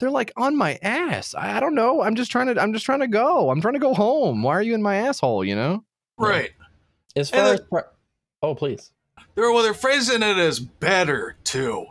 [0.01, 1.35] they're like on my ass.
[1.35, 2.03] I, I don't know.
[2.03, 2.61] I'm just trying to.
[2.61, 3.48] I'm just trying to go.
[3.48, 4.42] I'm trying to go home.
[4.42, 5.46] Why are you in my asshole?
[5.46, 5.83] You know?
[6.18, 6.51] Right.
[7.16, 7.92] As far the- as par-
[8.42, 8.92] oh please,
[9.38, 11.87] They're well, they're phrasing it as better too.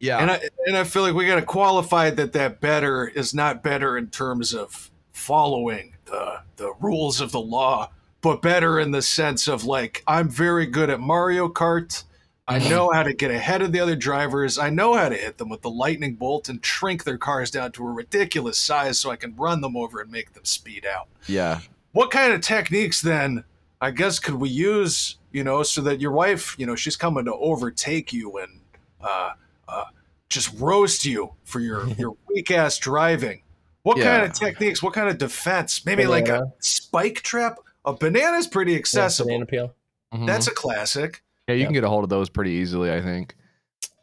[0.00, 0.18] Yeah.
[0.18, 3.62] And I and I feel like we got to qualify that that better is not
[3.62, 9.00] better in terms of following the the rules of the law, but better in the
[9.00, 12.02] sense of like I'm very good at Mario Kart.
[12.48, 12.68] I mm-hmm.
[12.68, 14.58] know how to get ahead of the other drivers.
[14.58, 17.70] I know how to hit them with the lightning bolt and shrink their cars down
[17.72, 21.06] to a ridiculous size so I can run them over and make them speed out.
[21.28, 21.60] yeah.
[21.92, 23.44] What kind of techniques then,
[23.80, 27.24] I guess, could we use, you know, so that your wife, you know, she's coming
[27.26, 28.60] to overtake you and
[29.00, 29.32] uh,
[29.68, 29.84] uh,
[30.28, 33.42] just roast you for your, your weak ass driving?
[33.82, 34.82] What kind of techniques?
[34.82, 35.86] What kind of defense?
[35.86, 37.58] Maybe like a spike trap?
[37.84, 39.28] a banana's pretty Yeah, accessible.
[39.28, 39.74] banana peel.
[40.12, 40.26] Mhm.
[40.26, 41.22] That's a classic.
[41.48, 41.66] Yeah, you Yeah.
[41.66, 43.34] can get a hold of those pretty easily, I think.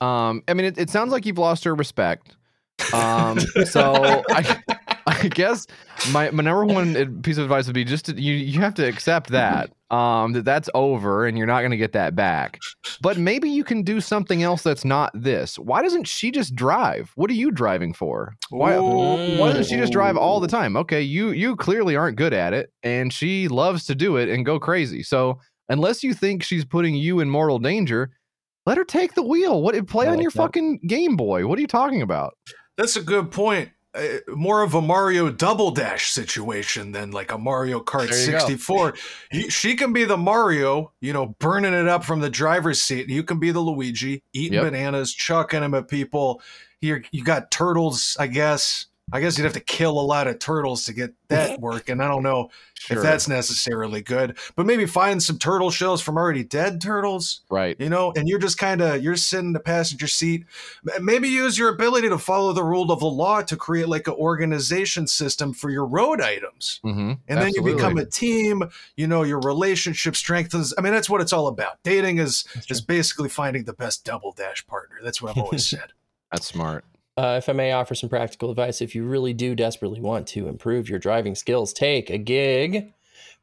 [0.01, 2.35] Um, I mean, it, it sounds like you've lost her respect.
[2.93, 4.57] Um, so I,
[5.07, 5.67] I guess
[6.11, 8.87] my my number one piece of advice would be just to, you you have to
[8.87, 12.59] accept that um that that's over and you're not going to get that back.
[13.01, 15.59] But maybe you can do something else that's not this.
[15.59, 17.11] Why doesn't she just drive?
[17.15, 18.33] What are you driving for?
[18.49, 20.75] Why why doesn't she just drive all the time?
[20.75, 24.43] Okay, you you clearly aren't good at it, and she loves to do it and
[24.43, 25.03] go crazy.
[25.03, 25.39] So
[25.69, 28.09] unless you think she's putting you in mortal danger,
[28.65, 29.61] let her take the wheel.
[29.61, 30.37] What play I on your that.
[30.37, 31.45] fucking Game Boy?
[31.45, 32.35] What are you talking about?
[32.77, 33.69] That's a good point.
[33.95, 38.31] Uh, more of a Mario Double Dash situation than like a Mario Kart There you
[38.33, 38.39] go.
[38.39, 38.93] 64.
[39.31, 43.07] You- she can be the Mario, you know, burning it up from the driver's seat.
[43.09, 44.63] You can be the Luigi, eating Yep.
[44.73, 46.41] bananas, chucking them at people.
[46.81, 48.87] Here, you got turtles, I guess.
[49.13, 52.01] I guess you'd have to kill a lot of turtles to get that working.
[52.01, 52.97] I don't know Sure.
[52.97, 57.75] if that's necessarily good, but maybe find some turtle shells from already dead turtles right.
[57.79, 60.45] you know and you're just kind of you're sitting in the passenger seat
[61.01, 64.13] maybe use your ability to follow the rule of the law to create like an
[64.15, 67.13] organization system for your road items Mm-hmm.
[67.27, 68.61] and then you become a team
[68.97, 72.69] you know your relationship strengthens i mean that's what it's all about dating is That's
[72.69, 75.93] is basically finding the best double dash partner that's what i've always said
[76.31, 76.83] That's smart.
[77.17, 80.47] Uh, if I may offer some practical advice, if you really do desperately want to
[80.47, 82.93] improve your driving skills, take a gig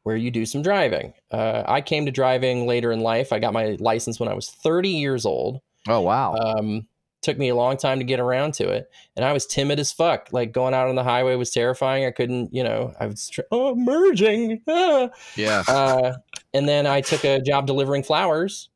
[0.03, 1.13] where you do some driving.
[1.31, 3.33] Uh, I came to driving later in life.
[3.33, 5.61] I got my license when I was 30 years old.
[5.87, 6.35] Oh wow.
[6.35, 6.87] Um,
[7.21, 9.91] took me a long time to get around to it, and I was timid as
[9.91, 10.27] fuck.
[10.31, 12.05] Like going out on the highway was terrifying.
[12.05, 14.61] I couldn't, you know, I was oh merging.
[14.67, 15.09] ah.
[15.35, 15.63] yeah.
[15.67, 16.13] Uh,
[16.53, 18.69] and then I took a job delivering flowers,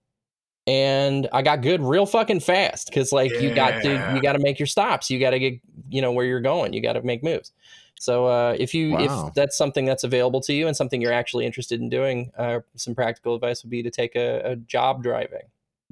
[0.68, 4.40] and I got good real fucking fast because like you got to you got to
[4.40, 5.10] make your stops.
[5.10, 6.74] You got to get you know where you're going.
[6.74, 7.52] You got to make moves.
[8.00, 9.28] So uh, if you Wow.
[9.28, 12.60] if that's something that's available to you and something you're actually interested in doing, uh,
[12.76, 15.44] some practical advice would be to take a, a job driving.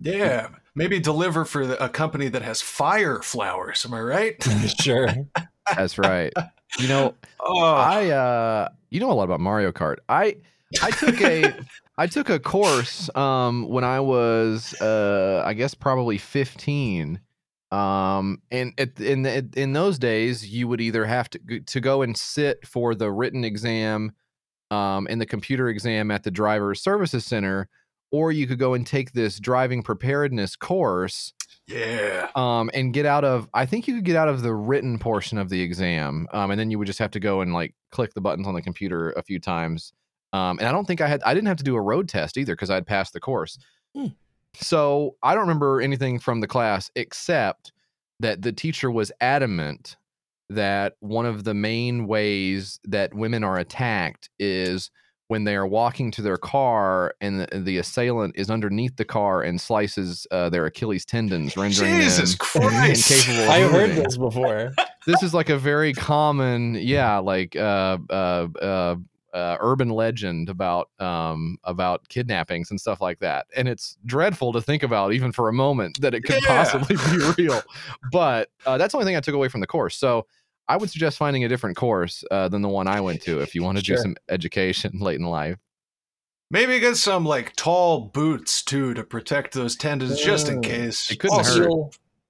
[0.01, 4.43] yeah maybe deliver for the, a company that has fire flowers am i right
[4.81, 5.07] sure.
[5.73, 6.33] That's right.
[6.79, 9.97] You know, oh I uh you know a lot about Mario Kart.
[10.09, 10.35] I
[10.81, 11.53] I took a
[11.97, 17.19] I took a course um when I was uh I guess probably 15.
[17.71, 22.01] Um and it, in the, in those days you would either have to to go
[22.01, 24.11] and sit for the written exam
[24.71, 27.67] um and the computer exam at the driver services center
[28.11, 31.33] or you could go and take this driving preparedness course
[31.67, 34.99] yeah um, and get out of I think you could get out of the written
[34.99, 37.73] portion of the exam, um, and then you would just have to go and like
[37.91, 39.93] click the buttons on the computer a few times.
[40.35, 42.37] Um, and I don't think I had I didn't have to do a road test
[42.37, 43.57] either because I'd passed the course.
[43.95, 44.07] Hmm.
[44.55, 47.71] So I don't remember anything from the class except
[48.19, 49.97] that the teacher was adamant
[50.49, 54.91] that one of the main ways that women are attacked is
[55.27, 59.41] when they are walking to their car and the, the assailant is underneath the car
[59.41, 64.17] and slices uh, their Achilles tendons, rendering jesus them christ incapable of I've heard this
[64.17, 64.73] before.
[65.07, 68.47] This is like a very common, yeah, like uh, uh,
[69.35, 74.61] uh, urban legend about um, about kidnappings and stuff like that, and it's dreadful to
[74.61, 76.47] think about, even for a moment, that it could Yeah.
[76.63, 77.61] possibly be real.
[78.11, 79.95] But uh, that's the only thing I took away from the course.
[79.97, 80.25] So
[80.67, 83.53] I would suggest finding a different course uh, than the one I went to if
[83.53, 83.97] you want to Sure.
[83.97, 85.57] do some education late in life.
[86.49, 91.11] Maybe get some like tall boots too to protect those tendons, just in case.
[91.11, 91.69] It couldn't hurt.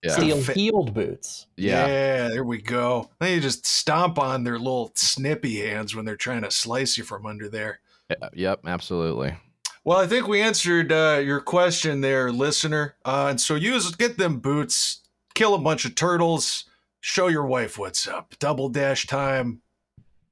[0.09, 0.55] Steel, Yeah, steel Fit.
[0.57, 1.47] heeled boots.
[1.57, 3.09] yeah, Yeah, there we go.
[3.19, 7.03] Then you just stomp on their little snippy hands when they're trying to slice you
[7.03, 7.79] from under there.
[8.09, 9.35] Yeah, yep, absolutely.
[9.83, 12.95] Well, I think we answered uh, your question there, listener.
[13.05, 15.01] Uh, and so use get them boots,
[15.35, 16.65] kill a bunch of turtles,
[17.01, 18.33] show your wife what's up.
[18.39, 19.61] Double dash time.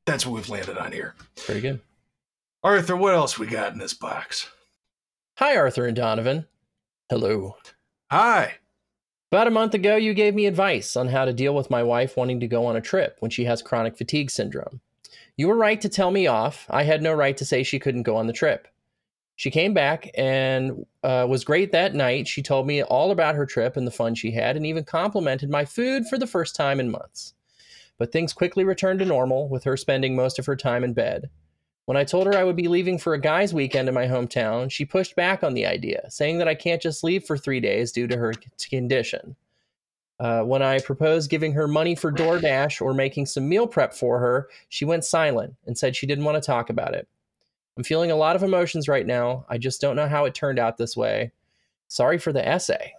[0.05, 1.15] That's what we've landed on here.
[1.35, 1.79] Pretty good.
[2.63, 4.49] Arthur, what else we got in this box?
[5.37, 6.45] Hi, Arthur and Donovan.
[7.09, 7.57] Hello.
[8.11, 8.55] Hi.
[9.33, 12.15] About a month ago, you gave me advice on how to deal with my wife
[12.15, 14.79] wanting to go on a trip when she has chronic fatigue syndrome.
[15.35, 16.67] You were right to tell me off.
[16.69, 18.67] I had no right to say she couldn't go on the trip.
[19.35, 22.27] She came back and uh, was great that night.
[22.27, 25.49] She told me all about her trip and the fun she had, and even complimented
[25.49, 27.33] my food for the first time in months.
[27.97, 31.31] But things quickly returned to normal, with her spending most of her time in bed.
[31.85, 34.71] When I told her I would be leaving for a guy's weekend in my hometown,
[34.71, 37.91] she pushed back on the idea, saying that I can't just leave for three days
[37.91, 38.33] due to her
[38.69, 39.35] condition.
[40.19, 44.19] Uh, when I proposed giving her money for DoorDash or making some meal prep for
[44.19, 47.07] her, she went silent and said she didn't want to talk about it.
[47.75, 49.45] I'm feeling a lot of emotions right now.
[49.49, 51.31] I just don't know how it turned out this way.
[51.89, 52.93] Sorry for the essay.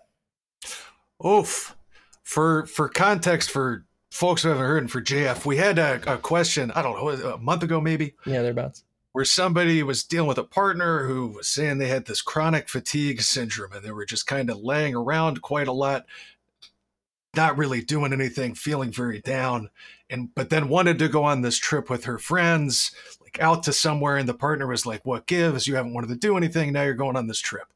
[1.25, 1.77] Oof.
[2.23, 6.19] For for context, for folks who haven't heard, and for JF, we had a, a
[6.19, 6.71] question.
[6.75, 8.15] I don't know a month ago, maybe.
[8.25, 8.85] Yeah, thereabouts.
[9.13, 13.21] where somebody was dealing with a partner who was saying they had this chronic fatigue
[13.23, 16.07] syndrome and they were just kind of laying around quite a lot,
[17.37, 19.71] not really doing anything, feeling very down,
[20.09, 23.73] and but then wanted to go on this trip with her friends, like out to
[23.73, 25.67] somewhere, and the partner was like, "What gives?
[25.67, 26.73] You haven't wanted to do anything.
[26.73, 27.67] Now you're going on this trip,"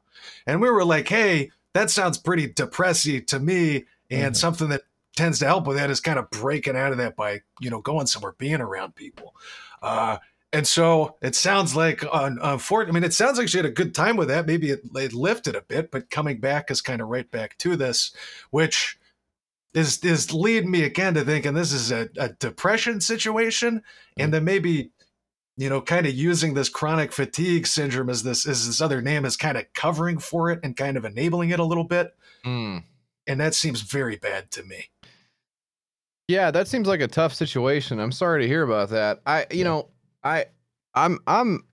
[0.47, 4.37] and we were like, "Hey." That sounds pretty depressing to me, and Mhm.
[4.37, 4.81] something that
[5.19, 7.81] tends to help with that is kind of breaking out of that by you know
[7.81, 9.35] going somewhere, being around people.
[9.81, 10.17] Uh,
[10.51, 13.71] and so it sounds like, uh, unfortunately, I mean, it sounds like she had a
[13.71, 14.47] good time with that.
[14.47, 17.75] Maybe it, it lifted a bit, but coming back is kind of right back to
[17.75, 18.11] this,
[18.49, 18.97] which
[19.75, 23.83] is is leading me again to thinking this is a, a depression situation,
[24.17, 24.91] and then maybe
[25.57, 29.25] you know, kind of using this chronic fatigue syndrome as this as this other name
[29.25, 32.83] is kind of covering for it and kind of enabling it a little bit, Mm.
[33.27, 34.85] and that seems very bad to me.
[36.29, 37.99] Yeah, that seems like a tough situation.
[37.99, 39.19] I'm sorry to hear about that.
[39.25, 39.63] I, you Yeah.
[39.63, 39.89] know,
[40.23, 40.45] I,
[40.93, 41.63] I'm, I'm,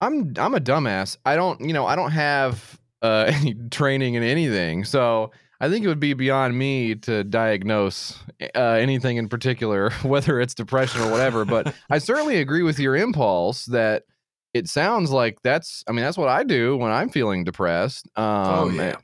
[0.00, 1.18] I'm, I'm a dumbass.
[1.26, 5.84] I don't, you know, I don't have uh, any training in anything, so I think
[5.84, 8.18] it would be beyond me to diagnose
[8.54, 11.44] uh, anything in particular, whether it's depression or whatever.
[11.44, 14.04] But I certainly agree with your impulse that
[14.54, 15.84] it sounds like that's.
[15.86, 18.08] I mean, that's what I do when I'm feeling depressed.
[18.16, 18.96] Um, oh yeah,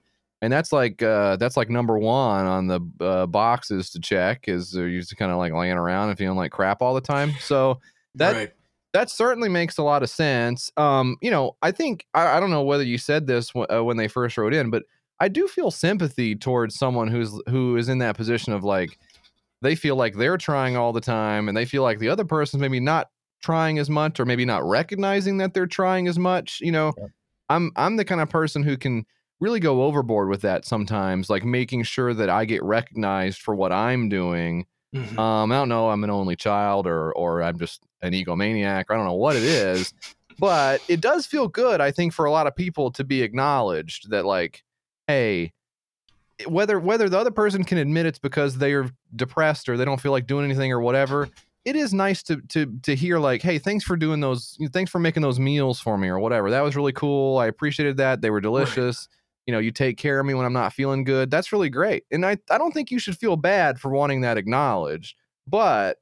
[0.42, 4.72] and that's like uh, that's like number one on the uh, boxes to check is
[4.72, 7.32] they're just kind of like laying around and feeling like crap all the time.
[7.40, 7.80] So
[8.16, 8.52] that right.
[8.92, 10.70] that certainly makes a lot of sense.
[10.76, 13.84] Um, you know, I think I, I don't know whether you said this w- uh,
[13.84, 14.82] when they first wrote in, but
[15.20, 18.98] I do feel sympathy towards someone who's who is in that position of like
[19.62, 22.60] they feel like they're trying all the time and they feel like the other person's
[22.60, 23.10] maybe not
[23.44, 26.58] trying as much or maybe not recognizing that they're trying as much.
[26.60, 27.06] You know, Yeah.
[27.48, 29.06] I'm I'm the kind of person who can
[29.42, 33.72] really go overboard with that sometimes, like making sure that I get recognized for what
[33.72, 34.66] I'm doing.
[34.94, 35.18] Mhm.
[35.18, 38.94] Um, I don't know, I'm an only child or or I'm just an egomaniac, or
[38.94, 39.92] I don't know what it is,
[40.38, 44.10] but it does feel good, I think, for a lot of people to be acknowledged
[44.10, 44.62] that like,
[45.08, 45.52] hey,
[46.46, 50.12] whether whether the other person can admit it's because they're depressed or they don't feel
[50.12, 51.28] like doing anything or whatever,
[51.64, 54.98] it is nice to to to hear like, hey, thanks for doing those, thanks for
[54.98, 56.50] making those meals for me or whatever.
[56.50, 57.38] That was really cool.
[57.38, 58.20] I appreciated that.
[58.20, 59.08] They were delicious.
[59.46, 61.30] You know, you take care of me when I'm not feeling good.
[61.30, 62.04] That's really great.
[62.10, 65.98] And I I don't think you should feel bad for wanting that acknowledged, but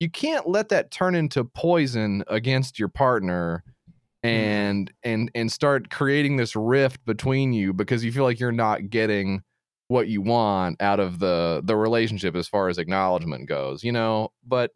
[0.00, 3.64] you can't let that turn into poison against your partner
[4.24, 8.88] and and and start creating this rift between you because you feel like you're not
[8.88, 9.42] getting
[9.88, 14.30] what you want out of the the relationship as far as acknowledgement goes you know
[14.46, 14.70] but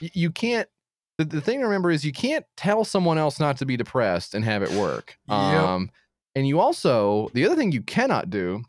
[0.00, 0.68] you can't
[1.16, 4.34] the, the thing to remember is you can't tell someone else not to be depressed
[4.34, 5.38] and have it work Yep.
[5.38, 5.90] um
[6.38, 8.62] and you also the other thing you cannot do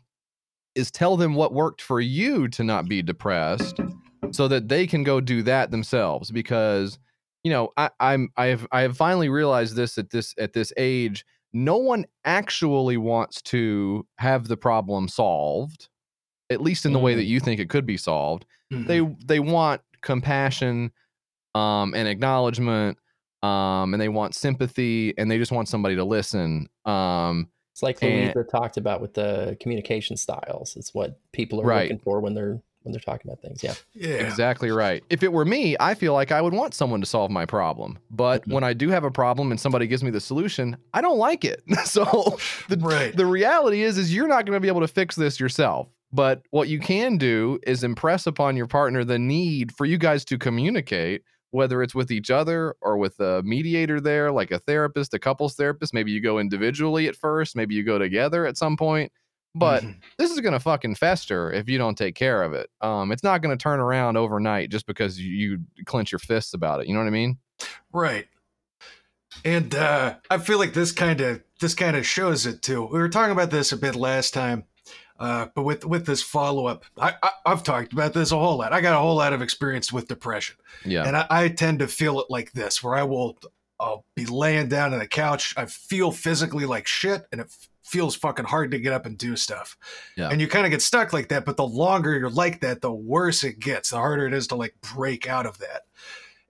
[0.74, 3.78] is tell them what worked for you to not be depressed
[4.32, 6.98] so that they can go do that themselves because
[7.44, 10.72] you know I, i'm i have i have finally realized this at this at this
[10.76, 15.88] age no one actually wants to have the problem solved
[16.50, 18.86] at least in the way that you think it could be solved Mhm.
[18.86, 20.92] they they want compassion
[21.54, 22.98] um and acknowledgement
[23.42, 28.02] um and they want sympathy and they just want somebody to listen um It's like
[28.02, 30.76] And- Louisa talked about with the communication styles.
[30.76, 31.82] It's what people are Right.
[31.90, 33.62] looking for when they're when they're talking about things.
[33.62, 33.74] Yeah.
[33.94, 34.14] yeah.
[34.26, 35.04] Exactly right.
[35.10, 37.98] If it were me, I feel like I would want someone to solve my problem.
[38.10, 38.54] But Mhm.
[38.54, 41.44] when I do have a problem and somebody gives me the solution, I don't like
[41.44, 41.62] it.
[41.84, 42.04] so
[42.70, 43.14] the, Right.
[43.14, 45.88] the reality is is you're not going to be able to fix this yourself.
[46.10, 50.24] But what you can do is impress upon your partner the need for you guys
[50.24, 55.14] to communicate, whether it's with each other or with a mediator there, like a therapist,
[55.14, 55.92] a couples therapist.
[55.92, 59.10] Maybe you go individually at first, maybe you go together at some point.
[59.56, 59.96] But Mhm.
[60.16, 62.70] this is going to fucking fester if you don't take care of it.
[62.80, 66.54] Um, it's not going to turn around overnight just because you, you clench your fists
[66.54, 66.86] about it.
[66.86, 67.38] You know what I mean?
[67.92, 68.28] Right.
[69.44, 72.82] And uh, I feel like this kind of this kind of shows it too.
[72.84, 74.64] We were talking about this a bit last time,
[75.20, 78.56] uh, but with with this follow up, I, I I've talked about this a whole
[78.58, 78.72] lot.
[78.72, 81.04] I got a whole lot of experience with depression, Yeah.
[81.06, 83.38] and I, I tend to feel it like this, where I will
[83.78, 87.68] I'll be laying down on the couch, I feel physically like shit, and it f-
[87.82, 89.76] feels fucking hard to get up and do stuff.
[90.16, 90.28] Yeah.
[90.30, 92.92] And you kind of get stuck like that, but the longer you're like that, the
[92.92, 93.90] worse it gets.
[93.90, 95.82] The harder it is to like break out of that.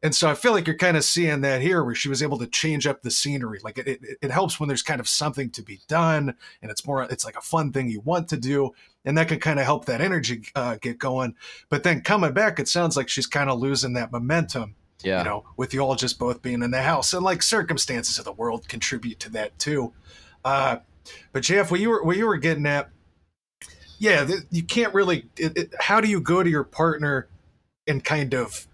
[0.02, 2.38] And so I feel like you're kind of seeing that here, where she was able
[2.38, 3.60] to change up the scenery.
[3.62, 6.86] Like it, it, it helps when there's kind of something to be done, and it's
[6.86, 8.72] more, it's like a fun thing you want to do,
[9.04, 11.34] and that can kind of help that energy uh, get going.
[11.68, 15.18] But then coming back, it sounds like she's kind of losing that momentum yeah.
[15.18, 18.24] you know, with you all just both being in the house, and like circumstances of
[18.24, 19.92] the world contribute to that too.
[20.44, 20.78] Uh,
[21.32, 22.90] but Jeff, what you were what you were getting at,
[23.98, 25.26] yeah, you can't really.
[25.36, 27.28] It, it, how do you go to your partner
[27.86, 28.66] and kind of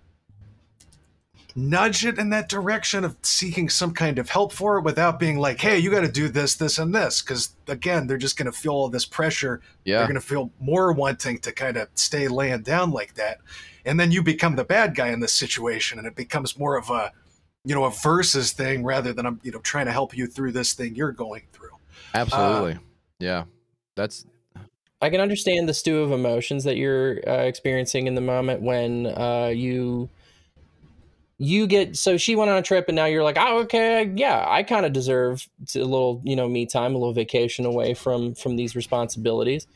[1.56, 5.38] nudge it in that direction of seeking some kind of help for it without being
[5.38, 7.22] like, hey, you got to do this, this, and this.
[7.22, 9.62] Because again, they're just going to feel all this pressure.
[9.84, 9.98] Yeah.
[9.98, 13.38] They're going to feel more wanting to kind of stay laying down like that.
[13.86, 16.90] And then you become the bad guy in this situation, and it becomes more of
[16.90, 17.12] a,
[17.64, 20.52] you know, a versus thing rather than I'm, you know, trying to help you through
[20.52, 21.70] this thing you're going through.
[22.12, 22.78] Absolutely.
[23.18, 23.44] yeah.
[23.94, 24.26] That's
[25.00, 29.06] I can understand the stew of emotions that you're uh, experiencing in the moment when
[29.06, 30.08] uh, you
[31.38, 34.44] you get so she went on a trip and now you're like oh okay yeah
[34.48, 38.34] i kind of deserve a little you know me time a little vacation away from
[38.34, 39.66] from these responsibilities.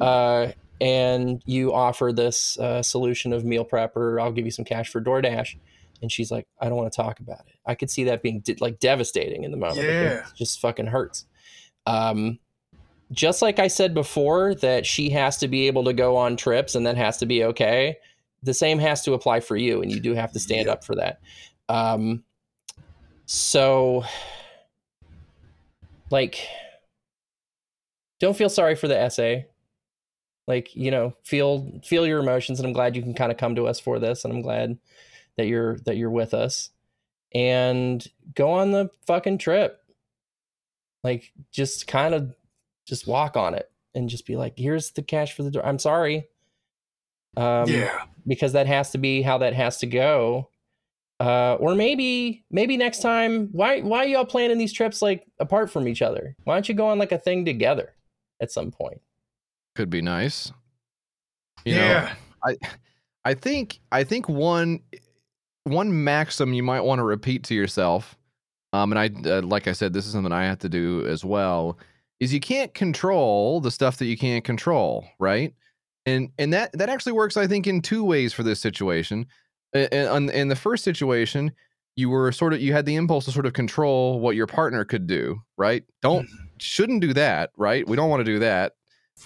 [0.00, 0.48] Uh,
[0.80, 5.00] and you offer this uh, solution of meal prepper i'll give you some cash for
[5.00, 5.56] doordash.
[6.02, 7.56] And she's like i don't want to talk about it.
[7.66, 9.88] I could see that being de- like devastating in the moment.
[9.88, 10.18] Yeah.
[10.18, 11.26] it just fucking hurts.
[11.86, 12.38] Um
[13.10, 16.74] just like i said before that she has to be able to go on trips
[16.74, 17.96] and that has to be okay
[18.42, 20.94] the same has to apply for you and you do have to stand up for
[20.94, 21.20] that.
[21.68, 22.24] Um
[23.26, 24.04] so
[26.10, 26.46] like
[28.20, 29.46] don't feel sorry for the essay.
[30.46, 33.54] Like you know feel feel your emotions and i'm glad you can kind of come
[33.56, 34.78] to us for this and i'm glad
[35.38, 36.70] that you're that you're with us.
[37.34, 39.80] And go on the fucking trip.
[41.02, 42.34] Like just kind of
[42.84, 45.64] just walk on it and just be like here's the cash for the door.
[45.64, 46.26] I'm sorry
[47.38, 48.04] um yeah.
[48.26, 50.50] because that has to be how that has to go.
[51.20, 55.88] Uh, or maybe maybe next time, why why y'all planning these trips like apart from
[55.88, 56.36] each other?
[56.44, 57.94] Why don't you go on like a thing together
[58.40, 59.00] at some point?
[59.78, 60.52] could be nice.
[61.64, 62.14] You know, yeah.
[63.24, 64.80] I think I think one
[65.64, 68.16] one maxim you might want to repeat to yourself,
[68.72, 71.24] um, and I uh, like I said, this is something I have to do as
[71.24, 71.78] well.
[72.20, 75.54] Is you can't control the stuff that you can't control, right?
[76.08, 79.26] And and that that actually works, I think, in two ways for this situation.
[79.74, 81.52] In, in, the first situation,
[81.94, 84.84] you were sort of you had the impulse to sort of control what your partner
[84.84, 85.84] could do, right?
[86.00, 86.26] Don't
[86.58, 87.86] shouldn't do that, right?
[87.86, 88.72] We don't want to do that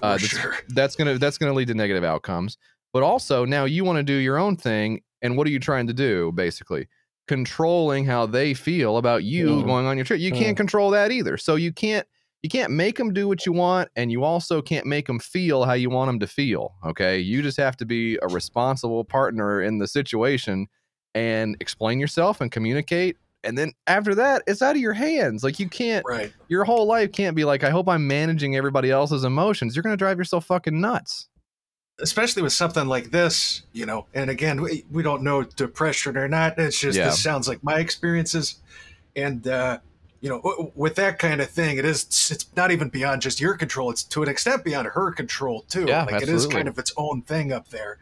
[0.01, 0.57] uh, that's, sure.
[0.69, 2.57] that's gonna that's gonna lead to negative outcomes.
[2.93, 5.87] But also now you want to do your own thing, and what are you trying
[5.89, 6.33] to do?
[6.33, 6.89] Basically,
[7.29, 9.67] controlling how they feel about you Mm.
[9.67, 10.21] going on your trip.
[10.21, 10.39] You Mm.
[10.39, 11.37] can't control that either.
[11.37, 12.07] So you can't
[12.43, 15.65] you can't make them do what you want, and you also can't make them feel
[15.65, 16.75] how you want them to feel.
[16.85, 20.67] Okay, you just have to be a responsible partner in the situation
[21.15, 23.17] and explain yourself and communicate.
[23.45, 25.43] And then after that, it's out of your hands.
[25.45, 26.33] Like you can't Right.
[26.49, 29.75] your whole life can't be like, I hope I'm managing everybody else's emotions.
[29.75, 31.29] You're going to drive yourself fucking nuts.
[32.01, 36.27] especially with something like this, you know, and again, we, we don't know depression or
[36.27, 36.59] not.
[36.59, 37.05] It's just, Yeah.
[37.07, 38.57] this sounds like my experiences.
[39.15, 39.79] And, uh,
[40.23, 43.55] you know, with that kind of thing, it is, it's not even beyond just your
[43.55, 43.91] control.
[43.91, 45.85] It's to an extent beyond her control too.
[45.89, 47.99] Yeah, like it is kind of its own thing up there.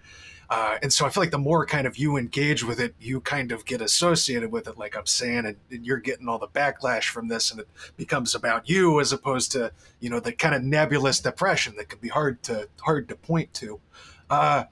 [0.51, 3.21] Uh, and so I feel like the more kind of you engage with it, you
[3.21, 6.49] kind of get associated with it, like I'm saying, and, and you're getting all the
[6.49, 10.55] backlash from this, and it becomes about you as opposed to you know the kind
[10.55, 13.81] of nebulous depression that can be hard to hard to point to.
[14.29, 14.65] Uh,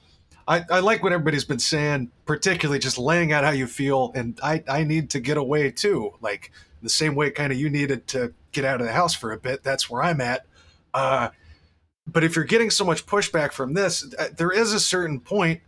[0.47, 4.39] I, I like what everybody's been saying, particularly just laying out how you feel, and
[4.43, 6.51] I I need to get away too, like
[6.83, 9.39] the same way kind of you needed to get out of the house for a
[9.39, 9.63] bit.
[9.63, 10.47] That's where I'm at.
[10.95, 11.31] Uh,
[12.07, 15.61] but if you're getting so much pushback from this, uh, there is a certain point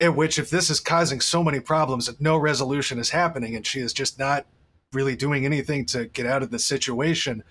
[0.00, 3.66] at which, if this is causing so many problems that no resolution is happening, and
[3.66, 4.46] she is just not
[4.92, 7.42] really doing anything to get out of the situation,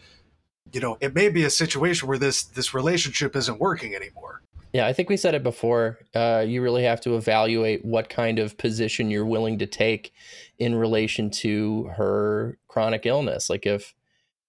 [0.71, 4.42] you know, it may be a situation where this this relationship isn't working anymore.
[4.73, 5.99] Yeah, I think we said it before.
[6.15, 10.11] Uh, you really have to evaluate what kind of position you're willing to take
[10.57, 13.49] in relation to her chronic illness.
[13.49, 13.93] Like if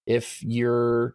[0.07, 1.15] if you're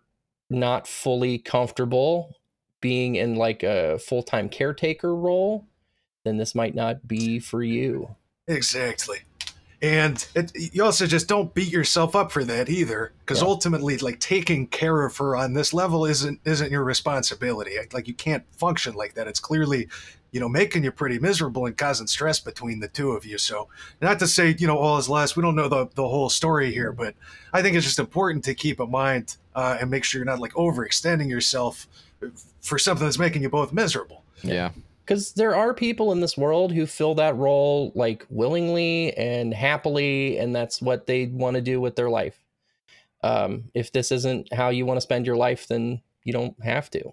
[0.49, 2.35] not fully comfortable
[2.81, 5.67] being in like a full-time caretaker role,
[6.23, 8.15] then this might not be for you.
[8.47, 9.19] Exactly.
[9.81, 13.47] And it, you also just don't beat yourself up for that either, because Yeah.
[13.47, 17.77] ultimately, like taking care of her on this level isn't isn't your responsibility.
[17.93, 19.27] Like you can't function like that.
[19.27, 19.87] It's clearly,
[20.31, 23.37] you know, making you pretty miserable and causing stress between the two of you.
[23.37, 23.69] So,
[24.01, 25.37] not to say you know all is lost.
[25.37, 27.15] We don't know the the whole story here, but
[27.53, 30.39] I think it's just important to keep in mind uh, and make sure you're not
[30.39, 31.87] like overextending yourself
[32.59, 34.23] for something that's making you both miserable.
[34.43, 34.71] Yeah.
[35.09, 40.37] Because there are people in this world who fill that role like willingly and happily
[40.37, 42.39] and that's what they want to do with their life
[43.23, 46.89] um, if this isn't how you want to spend your life then you don't have
[46.91, 47.11] to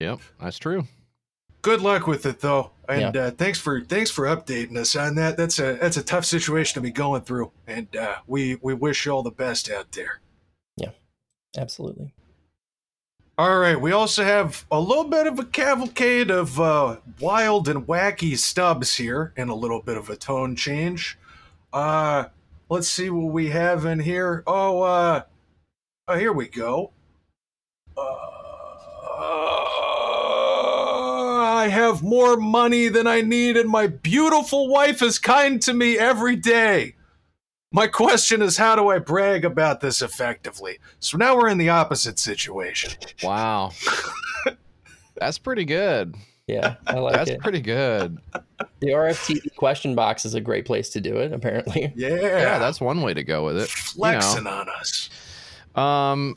[0.00, 0.18] Yep.
[0.40, 0.88] That's true.
[1.62, 5.36] good luck with it though and uh, thanks for thanks for updating us on that
[5.36, 9.06] that's a that's a tough situation to be going through and uh, we we wish
[9.06, 10.20] you all the best out there
[10.76, 10.90] Yeah.
[11.56, 12.12] absolutely
[13.38, 17.86] all right we also have a little bit of a cavalcade of uh, wild and
[17.86, 21.18] wacky stubs here and a little bit of a tone change
[21.72, 22.24] Uh,
[22.68, 24.42] let's see what we have in here.
[24.46, 25.22] Oh, uh,
[26.08, 26.92] oh, here we go.
[27.96, 28.02] Uh,
[31.44, 35.98] I have more money than I need, and my beautiful wife is kind to me
[35.98, 36.94] every day.
[37.72, 40.78] My question is, how do I brag about this effectively?
[41.00, 42.92] So now we're in the opposite situation.
[43.22, 43.72] Wow.
[45.16, 46.14] That's pretty good.
[46.48, 47.40] Yeah, I like That's it.
[47.40, 48.18] pretty good.
[48.80, 51.32] The RFT question box is a great place to do it.
[51.32, 53.68] Apparently, Yeah, Yeah, that's one way to go with it.
[53.68, 55.08] flexing on us.
[55.76, 56.36] Um,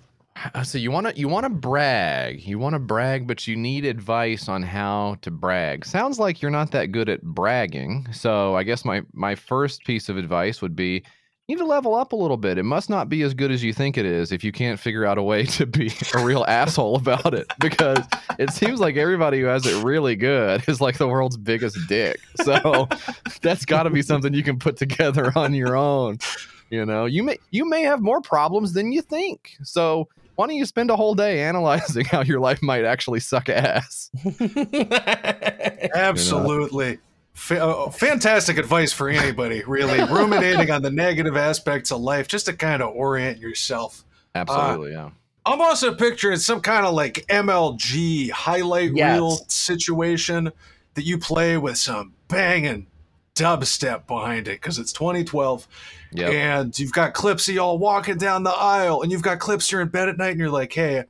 [0.64, 3.84] so you want to you want to brag, you want to brag, but you need
[3.84, 5.86] advice on how to brag.
[5.86, 8.08] Sounds like you're not that good at bragging.
[8.14, 11.04] So I guess my my first piece of advice would be
[11.48, 12.58] you need to level up a little bit.
[12.58, 15.06] It must not be as good as you think it is if you can't figure
[15.06, 17.46] out a way to be a real asshole about it.
[17.60, 18.00] Because
[18.40, 22.20] it seems like everybody who has it really good is like the world's biggest dick.
[22.44, 22.88] So
[23.42, 26.18] that's got to be something you can put together on your own.
[26.72, 29.56] You know, you may you may have more problems than you think.
[29.64, 33.50] So why don't you spend a whole day analyzing how your life might actually suck
[33.50, 34.10] ass?
[35.94, 36.96] Absolutely.
[36.96, 37.15] Fa- uh,
[37.52, 40.00] Uh, fantastic advice for anybody, really.
[40.14, 44.04] Ruminating on the negative aspects of life just to kind of orient yourself.
[44.34, 45.10] Uh, Absolutely, yeah.
[45.46, 49.14] I'm also picturing some kind of like MLG highlight Yes.
[49.14, 50.52] reel situation
[50.96, 52.88] that you play with some banging
[53.36, 55.68] dubstep behind it because it's 2012
[56.14, 56.32] Yep.
[56.32, 59.82] and you've got clips of y'all walking down the aisle and you've got clips you're
[59.82, 61.04] in bed at night and you're like, hey,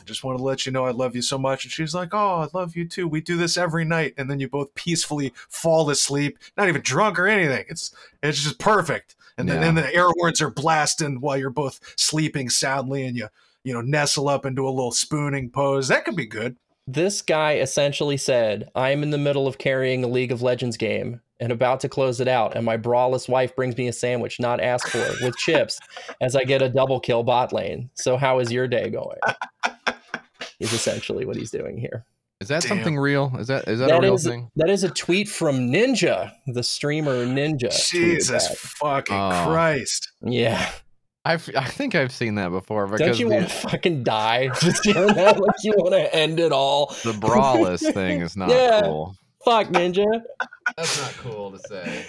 [0.00, 1.64] I just want to let you know I love you so much.
[1.64, 3.06] And she's like, oh, I love you too.
[3.08, 4.14] We do this every night.
[4.18, 7.64] And then you both peacefully fall asleep, not even drunk or anything.
[7.68, 9.16] It's it's just perfect.
[9.38, 13.28] And then and the air horns are blasting while you're both sleeping soundly and you
[13.62, 15.88] you know nestle up into a little spooning pose.
[15.88, 16.56] That could be good.
[16.86, 21.20] this guy essentially said, "I'm in the middle of carrying a League of Legends game
[21.44, 24.60] and about to close it out, and my braless wife brings me a sandwich not
[24.60, 25.78] asked for with chips
[26.20, 27.90] as I get a double kill bot lane.
[27.94, 29.18] So how is your day going?"
[30.60, 32.06] Is essentially what he's doing here.
[32.40, 32.68] Is that Damn.
[32.70, 33.32] something real?
[33.38, 34.50] Is that is that, a That real is thing?
[34.56, 37.70] that is a tweet from Ninja, the streamer Ninja.
[37.90, 38.48] Jesus
[38.80, 39.44] fucking Oh.
[39.46, 40.10] Christ.
[40.22, 40.70] Yeah.
[41.26, 44.48] I've, I think I've seen that before because Don't you the, want to fucking die?
[44.60, 46.88] Just hearing that, like you want to end it all.
[47.02, 48.82] the braless thing is not Yeah.
[48.82, 49.16] cool.
[49.44, 50.06] Fuck Ninja.
[50.76, 52.06] That's not cool to say.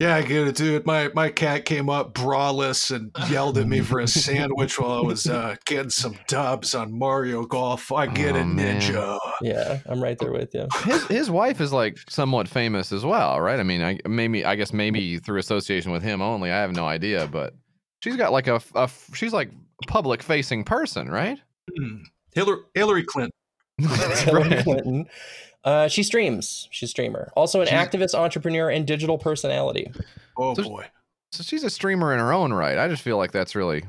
[0.00, 0.84] Yeah, I get it, dude.
[0.86, 5.00] My my cat came up braless and yelled at me for a sandwich while I
[5.00, 7.92] was uh, getting some dubs on Mario Golf.
[7.92, 8.80] I get Oh, it, man.
[8.80, 9.18] Ninja.
[9.40, 10.66] Yeah, I'm right there with you.
[10.82, 13.60] His his wife is like somewhat famous as well, right?
[13.60, 16.50] I mean, I maybe I guess maybe through association with him only.
[16.50, 17.54] I have no idea, but
[18.02, 19.52] she's got like a, a she's like
[19.86, 21.38] public facing person, right?
[21.78, 21.98] Hmm.
[22.34, 23.30] Hillary, Hillary Clinton.
[23.78, 25.06] Hillary Clinton.
[25.64, 26.68] Uh, she streams.
[26.70, 27.32] She's a streamer.
[27.36, 29.90] Also an She's- activist, entrepreneur, and digital personality.
[30.36, 30.86] Oh So- boy.
[31.32, 32.78] So she's a streamer in her own right.
[32.78, 33.82] I just feel like that's really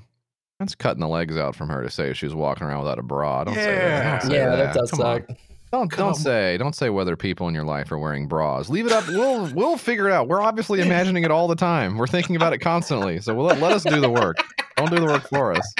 [0.60, 3.04] that's cutting the legs out from her to say she was walking around without a
[3.04, 3.44] bra.
[3.44, 4.22] Don't say that.
[4.22, 4.56] Don't say yeah, that.
[4.56, 5.28] that does Come on.
[5.28, 5.38] suck.
[5.72, 8.70] Don't Come don't say don't say whether people in your life are wearing bras.
[8.70, 9.08] Leave it up.
[9.10, 10.28] We'll we'll figure it out.
[10.28, 11.98] We're obviously imagining it all the time.
[11.98, 13.20] We're thinking about it constantly.
[13.20, 14.38] So we'll let, let us do the work.
[14.78, 15.74] Don't do the work for us.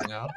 [0.00, 0.28] You know?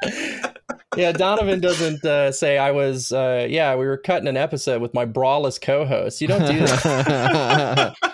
[0.96, 3.12] Yeah, Donovan doesn't uh, say I was.
[3.12, 6.20] Uh, yeah, we were cutting an episode with my braless co-host.
[6.20, 7.94] You don't do that.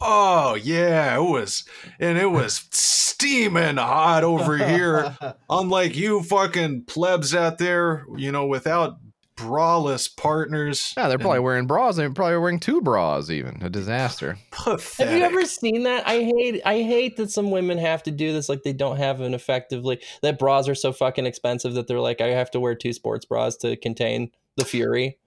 [0.00, 1.64] Oh yeah, it was,
[2.00, 5.16] and it was steaming hot over here.
[5.50, 8.96] Unlike you fucking plebs out there, you know, without
[9.36, 10.94] braless partners.
[10.96, 11.96] yeah, they're probably and wearing bras.
[11.96, 13.30] They're probably wearing two bras.
[13.30, 14.38] Even a disaster.
[14.50, 15.10] pathetic.
[15.10, 16.06] Have you ever seen that?
[16.06, 19.20] I hate I hate that some women have to do this like they don't have
[19.20, 22.74] an effectively that bras are so fucking expensive that they're like I have to wear
[22.74, 25.18] two sports bras to contain the fury.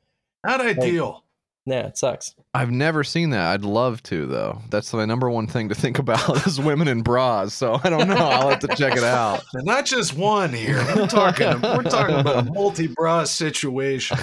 [0.46, 1.25] Not ideal.
[1.68, 2.36] Yeah, it sucks.
[2.54, 3.48] I've never seen that.
[3.48, 4.62] I'd love to though.
[4.70, 7.54] That's my number one thing to think about is women in bras.
[7.54, 8.16] So I don't know.
[8.16, 9.44] I'll have to check it out.
[9.54, 10.78] And not just one here.
[10.96, 11.60] We're talking.
[11.62, 14.18] we're talking about a multi-bra situation.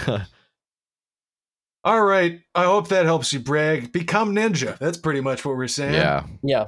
[1.85, 2.41] All right.
[2.55, 3.91] I hope that helps you brag.
[3.93, 4.79] Become ninja.
[4.79, 5.95] That's pretty much what we're saying.
[5.95, 6.27] Yeah.
[6.43, 6.67] Yeah,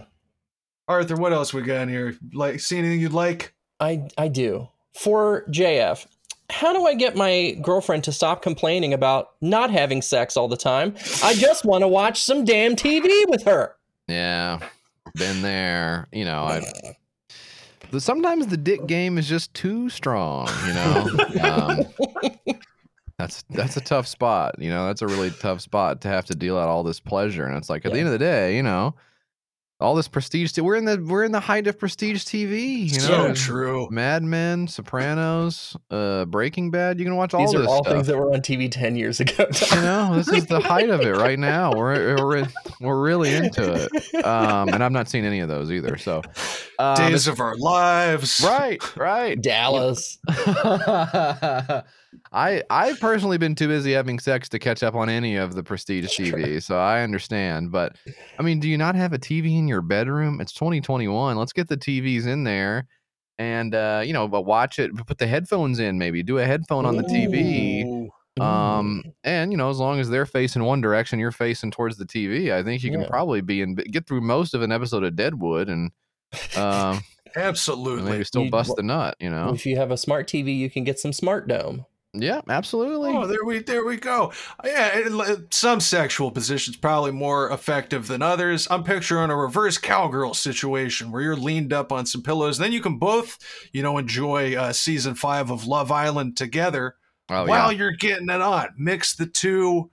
[0.88, 2.16] Arthur, what else we got in here?
[2.32, 3.54] Like, see anything you'd like?
[3.80, 4.68] I I do.
[4.98, 6.06] For JF,
[6.50, 10.56] how do I get my girlfriend to stop complaining about not having sex all the
[10.56, 10.94] time?
[11.22, 13.74] I just want to watch some damn TV with her.
[14.08, 14.60] Yeah,
[15.14, 16.08] been there.
[16.12, 16.62] You know, I.
[17.98, 20.48] Sometimes the dick game is just too strong.
[20.66, 21.06] You know,
[21.42, 22.30] um,
[23.18, 24.56] that's that's a tough spot.
[24.58, 27.46] You know, that's a really tough spot to have to deal out all this pleasure.
[27.46, 28.94] And it's like at the end of the day, you know,
[29.80, 30.52] all this prestige.
[30.52, 32.84] t- We're in the we're in the height of prestige TV.
[32.84, 33.88] You so know, true.
[33.90, 36.98] Mad Men, Sopranos, uh, Breaking Bad.
[36.98, 37.92] You can watch all These are this all stuff.
[37.94, 39.46] things that were on TV 10 years ago.
[39.74, 41.72] you know, this is the height of it right now.
[41.74, 42.46] We're we're
[42.80, 44.24] we're really into it.
[44.24, 45.98] Um, and I've not seen any of those either.
[45.98, 46.22] So,
[46.78, 48.40] um, Days of Our Lives.
[48.46, 49.40] right, right.
[49.40, 50.18] Dallas.
[52.32, 55.62] I I've personally been too busy having sex to catch up on any of the
[55.62, 57.70] prestige TV, so I understand.
[57.72, 57.96] But
[58.38, 60.40] I mean, do you not have a TV in your bedroom?
[60.40, 61.36] It's 2021.
[61.36, 62.86] Let's get the TVs in there,
[63.38, 64.90] and uh, you know, but watch it.
[65.06, 67.84] Put the headphones in, maybe do a headphone on the TV.
[67.84, 68.10] Ooh.
[68.42, 72.04] Um, and you know, as long as they're facing one direction, you're facing towards the
[72.04, 72.52] TV.
[72.52, 73.08] I think you can Yeah.
[73.08, 75.92] probably be in get through most of an episode of Deadwood and
[76.56, 77.00] um,
[77.36, 78.10] Absolutely.
[78.10, 79.16] maybe still You- bust the nut.
[79.20, 79.50] You know?
[79.54, 81.86] If you have a smart TV, you can get some Smart Dome.
[82.16, 83.10] Yeah, absolutely.
[83.10, 84.32] Oh, there we there we go.
[84.64, 88.68] Yeah, it- some sexual positions probably more effective than others.
[88.70, 92.58] I'm picturing a reverse cowgirl situation where you're leaned up on some pillows.
[92.58, 93.38] Then you can both,
[93.72, 96.94] you know, enjoy uh, season five of Love Island together
[97.28, 97.78] Oh while yeah.
[97.78, 98.68] you're getting it on.
[98.78, 99.90] Mix the two.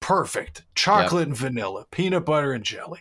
[0.00, 0.64] Perfect.
[0.74, 3.00] Chocolate and vanilla, peanut butter and jelly.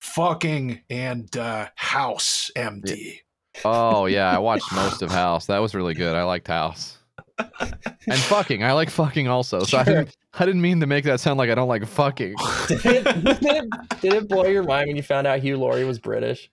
[0.00, 3.20] Fucking and uh, House MD.
[3.64, 5.46] Oh yeah, I watched most of House.
[5.46, 6.14] That was really good.
[6.16, 6.98] I liked House.
[7.38, 9.60] And fucking, I like fucking also.
[9.64, 12.34] So I didn't, I didn't mean to make that sound like I don't like fucking.
[12.68, 13.70] Did it, did, it,
[14.00, 16.50] did it blow your mind when you found out Hugh Laurie was British?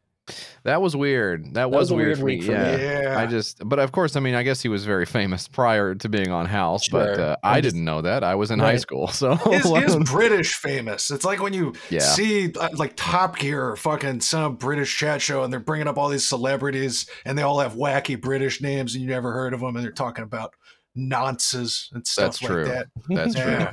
[0.64, 1.56] That was weird.
[1.56, 2.36] That, was, was a weird, weird for me.
[2.36, 2.78] week for yeah.
[2.78, 2.84] me.
[2.84, 3.20] Yeah.
[3.20, 6.08] I just, but of course, I mean, I guess he was very famous prior to
[6.10, 8.24] being on House, but uh, I'm I just- didn't know that.
[8.24, 11.10] I was in high school, so is, is British famous.
[11.12, 12.00] It's like when you Yeah.
[12.00, 15.98] see uh, like Top Gear or fucking some British chat show and they're bringing up
[15.98, 19.60] all these celebrities and they all have wacky British names and you never heard of
[19.60, 20.54] them and they're talking about
[20.98, 22.66] nonces and stuff That's like true.
[22.66, 22.88] that.
[23.10, 23.68] that's true.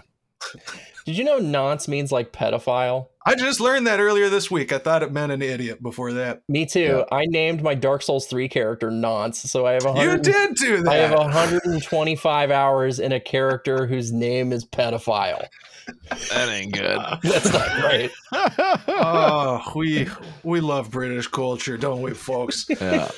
[1.04, 3.06] Did you know nonce means like pedophile?
[3.24, 4.72] I just learned that earlier this week.
[4.72, 6.42] I thought it meant an idiot before that.
[6.48, 7.04] Me too.
[7.10, 10.82] I named my Dark Souls 3 character Nonce, so I have a You did do
[10.82, 10.92] that.
[10.92, 15.46] I have 125 hours in a character whose name is pedophile.
[16.10, 16.98] That ain't good.
[17.22, 18.10] That's not right.
[18.88, 20.08] oh, we
[20.42, 22.66] we love British culture, don't we, folks?
[22.68, 23.10] yeah.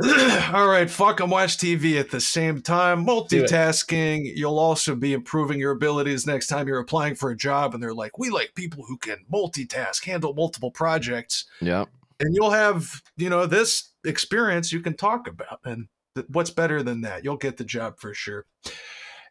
[0.52, 3.04] All right, fuck and watch TV at the same time.
[3.04, 4.30] Multitasking.
[4.36, 7.92] You'll also be improving your abilities next time you're applying for a job and they're
[7.92, 11.46] like, we like people who can multitask, handle multiple projects.
[11.60, 11.86] Yeah.
[12.20, 15.58] And you'll have, you know, this experience you can talk about.
[15.64, 17.24] And th- what's better than that?
[17.24, 18.46] You'll get the job for sure.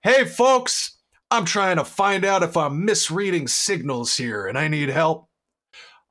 [0.03, 0.97] Hey, folks,
[1.32, 5.30] I'm trying to find out if I'm misreading signals here and I need help.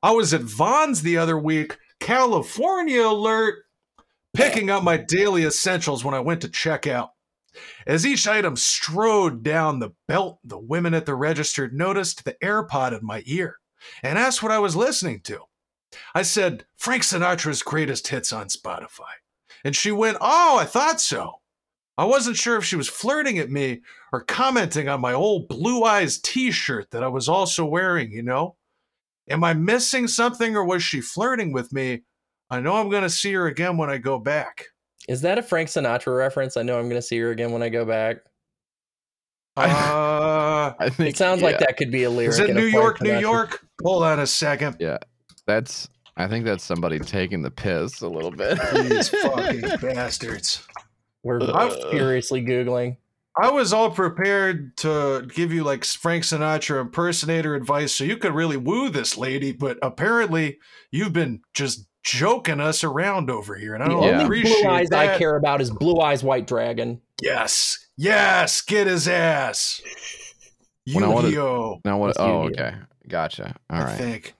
[0.01, 3.65] I was at Vons the other week, California alert,
[4.37, 7.11] picking up my daily essentials when I went to check out.
[7.87, 12.97] As each item strode down the belt, the women at the register noticed the AirPod
[12.97, 13.57] in my ear
[14.03, 15.39] and asked what I was listening to.
[16.13, 19.17] I said, Frank Sinatra's greatest hits on Spotify.
[19.63, 21.41] And she went, Oh, I thought so.
[21.97, 23.81] I wasn't sure if she was flirting at me
[24.13, 28.21] or commenting on my old Blue Eyes t shirt that I was also wearing, you
[28.21, 28.55] know?
[29.27, 32.03] Am I missing something or was she flirting with me?
[32.49, 34.65] I know I'm going to see her again when I go back.
[35.09, 36.57] Is that a Frank Sinatra reference?
[36.57, 38.17] I know I'm going to see her again when I go back.
[39.55, 42.29] Uh, I think It sounds like that could be a lyric.
[42.33, 43.65] is it New Frank York, New York?
[43.83, 44.77] Hold on a second.
[44.79, 44.97] Yeah,
[45.45, 45.87] That's.
[46.19, 48.57] I think that's somebody taking the piss a little bit.
[48.89, 50.65] These fucking bastards.
[51.23, 51.91] We're Uh.
[51.91, 52.97] furiously Googling.
[53.39, 58.33] I was all prepared to give you like Frank Sinatra impersonator advice so you could
[58.33, 60.57] really woo this lady, but apparently
[60.89, 64.11] you've been just joking us around over here, and I don't Yeah.
[64.11, 67.01] only appreciate blue eyes I care about is Blue Eyes White Dragon.
[67.21, 69.81] Yes, yes, get his ass.
[70.93, 72.11] When I wanted- Yu-Gi-Oh, now what?
[72.11, 72.63] It's Oh, Yu-Gi-Oh.
[72.65, 72.75] okay.
[73.09, 73.55] Gotcha.
[73.69, 73.97] All I right.
[73.97, 74.35] think.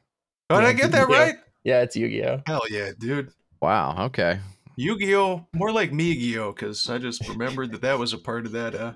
[0.49, 1.17] Oh, Did I get that Yeah.
[1.17, 1.35] right?
[1.65, 2.41] Yeah, it's Yu-Gi-Oh.
[2.47, 3.31] Hell yeah, dude.
[3.61, 4.05] Wow.
[4.05, 4.39] Okay.
[4.77, 8.75] Yu-Gi-Oh, more like Me-Gi-Oh, because I just remembered that that was a part of that
[8.75, 8.93] uh,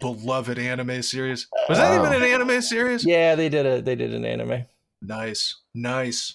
[0.00, 1.46] beloved anime series.
[1.68, 2.04] Was that Oh.
[2.04, 3.04] even an anime series?
[3.06, 4.64] Yeah, they did a they did an anime.
[5.00, 6.34] Nice, nice.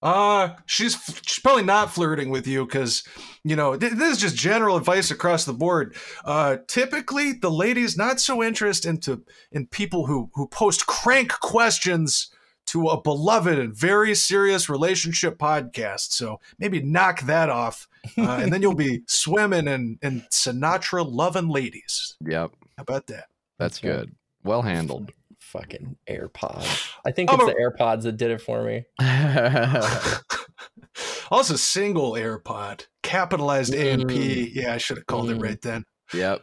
[0.00, 3.02] Uh, she's she's probably not flirting with you because
[3.42, 5.96] you know th- this is just general advice across the board.
[6.24, 12.30] Uh, typically the ladies not so interested into in people who who post crank questions
[12.66, 16.12] to a beloved and very serious relationship podcast.
[16.12, 21.48] So maybe knock that off, uh, and then you'll be swimming in in Sinatra loving
[21.48, 22.16] ladies.
[22.24, 22.52] Yep.
[22.76, 23.26] How about that?
[23.58, 24.00] That's That's right.
[24.00, 24.16] good.
[24.44, 25.12] Well handled.
[25.52, 26.90] Fucking AirPods.
[27.06, 28.84] I think I'm it's a- the AirPods that did it for me.
[31.30, 34.10] also, single AirPod, capitalized AMP.
[34.10, 34.50] Mm.
[34.54, 35.42] Yeah, I should have called it Mm.
[35.42, 35.84] right then.
[36.12, 36.42] yep.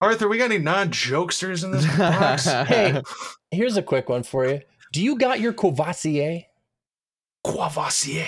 [0.00, 2.44] Arthur, we got any non jokesters in this box?
[2.44, 3.00] Hey.
[3.50, 4.60] Here's a quick one for you.
[4.92, 6.42] Do you got your Courvoisier?
[7.44, 8.26] Courvoisier.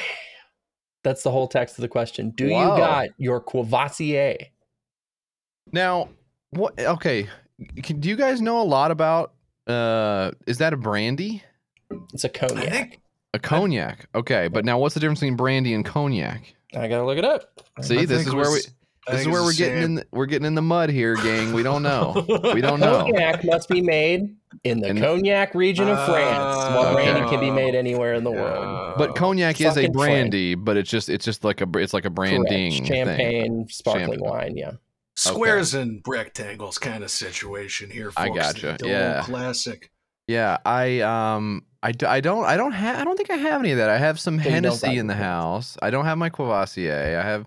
[1.04, 2.30] That's the whole text of the question.
[2.30, 2.72] Do Wow.
[2.74, 4.36] you got your Courvoisier?
[5.72, 6.08] Now,
[6.50, 6.78] what?
[6.78, 7.28] Okay,
[7.82, 9.32] can, do you guys know a lot about?
[9.68, 11.42] Uh, is that a brandy?
[12.12, 12.70] It's a cognac.
[12.70, 13.00] Think
[13.34, 14.08] A cognac.
[14.14, 16.54] Okay, but now what's the difference between brandy and cognac?
[16.74, 17.60] I gotta look it up.
[17.82, 18.60] See, I this is where we.
[19.10, 19.94] This is where we're getting in.
[19.94, 21.54] The, we're getting in the mud here, gang.
[21.54, 22.26] We don't know.
[22.54, 23.04] We don't know.
[23.06, 27.10] Cognac must be made in the In- cognac region of France, while Okay.
[27.10, 28.94] brandy can be made anywhere in the world.
[28.98, 31.94] But cognac is a Fucking brandy, but it's just it's just like a br- it's
[31.94, 32.48] like a branding Correct.
[32.50, 32.84] thing.
[32.84, 34.30] champagne, sparkling Champagne.
[34.30, 34.56] wine.
[34.58, 34.72] Yeah,
[35.18, 38.10] squares and rectangles kind of situation here.
[38.10, 38.16] Folks.
[38.16, 39.22] I gotcha, The yeah.
[39.24, 39.90] classic.
[40.26, 43.78] Yeah, I um I don't I don't have I don't think I have any of
[43.78, 43.88] that.
[43.88, 45.76] I have some So Hennessy in the house.
[45.80, 47.18] I don't have my Courvoisier.
[47.18, 47.46] I have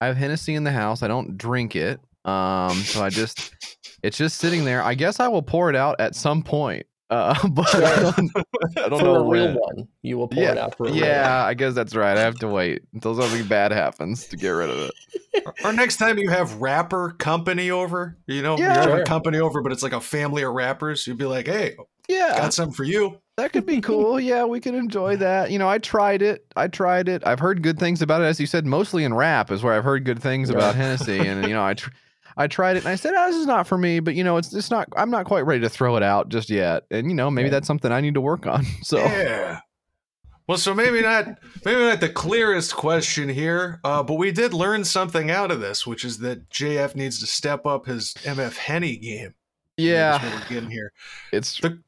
[0.00, 1.02] I have Hennessy in the house.
[1.02, 2.00] I don't drink it.
[2.24, 3.54] Um so I just
[4.02, 4.82] it's just sitting there.
[4.82, 6.84] I guess I will pour it out at some point.
[7.10, 8.30] Uh but I don't,
[8.78, 10.92] I don't for know a real one, you will pour it Yeah, out for a
[10.92, 12.16] yeah, I guess that's right.
[12.16, 14.94] I have to wait until something bad happens to get rid of it.
[15.64, 18.66] Or next time you have rapper company over, you know, Yeah.
[18.68, 19.02] you have Sure.
[19.02, 21.06] a company over, but it's like a family of rappers.
[21.06, 21.76] You'd be like, "Hey,
[22.08, 24.20] Yeah, got something for you." That could be cool.
[24.20, 25.50] Yeah, we could enjoy that.
[25.50, 26.44] You know, I tried it.
[26.56, 27.22] I tried it.
[27.26, 28.26] I've heard good things about it.
[28.26, 31.18] As you said, mostly in rap is where I've heard good things about Hennessy.
[31.18, 31.90] And you know, I tr-
[32.40, 34.00] I tried it and I said, oh, this is not for me.
[34.00, 34.88] But you know, it's it's not.
[34.96, 36.84] I'm not quite ready to throw it out just yet.
[36.90, 37.50] And you know, maybe Yeah.
[37.52, 38.64] that's something I need to work on.
[38.82, 39.60] So Yeah.
[40.48, 41.26] Well, so maybe not
[41.64, 45.86] maybe not the clearest question here, uh, but we did learn something out of this,
[45.86, 49.34] which is that JF needs to step up his MF Henny game.
[49.76, 50.92] That's yeah, what we're getting here.
[51.32, 51.80] it's The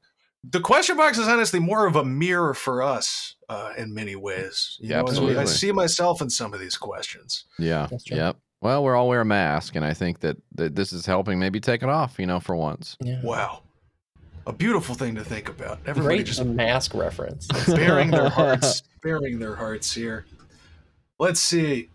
[0.49, 4.77] the question box is honestly more of a mirror for us uh, in many ways.
[4.81, 7.45] You Yeah, know, as we- I see myself in some of these questions.
[7.59, 8.37] yeah, yep.
[8.63, 11.59] Well, we're all wear a mask, and I think that, that this is helping maybe
[11.59, 12.15] take it off.
[12.19, 12.97] You know, for once.
[13.01, 13.21] Yeah.
[13.23, 13.63] Wow.
[14.47, 15.81] A beautiful thing to think about.
[15.85, 17.49] Everybody Great just mask reference.
[17.67, 20.27] bearing their hearts, bearing their hearts here.
[21.19, 21.89] Let's see.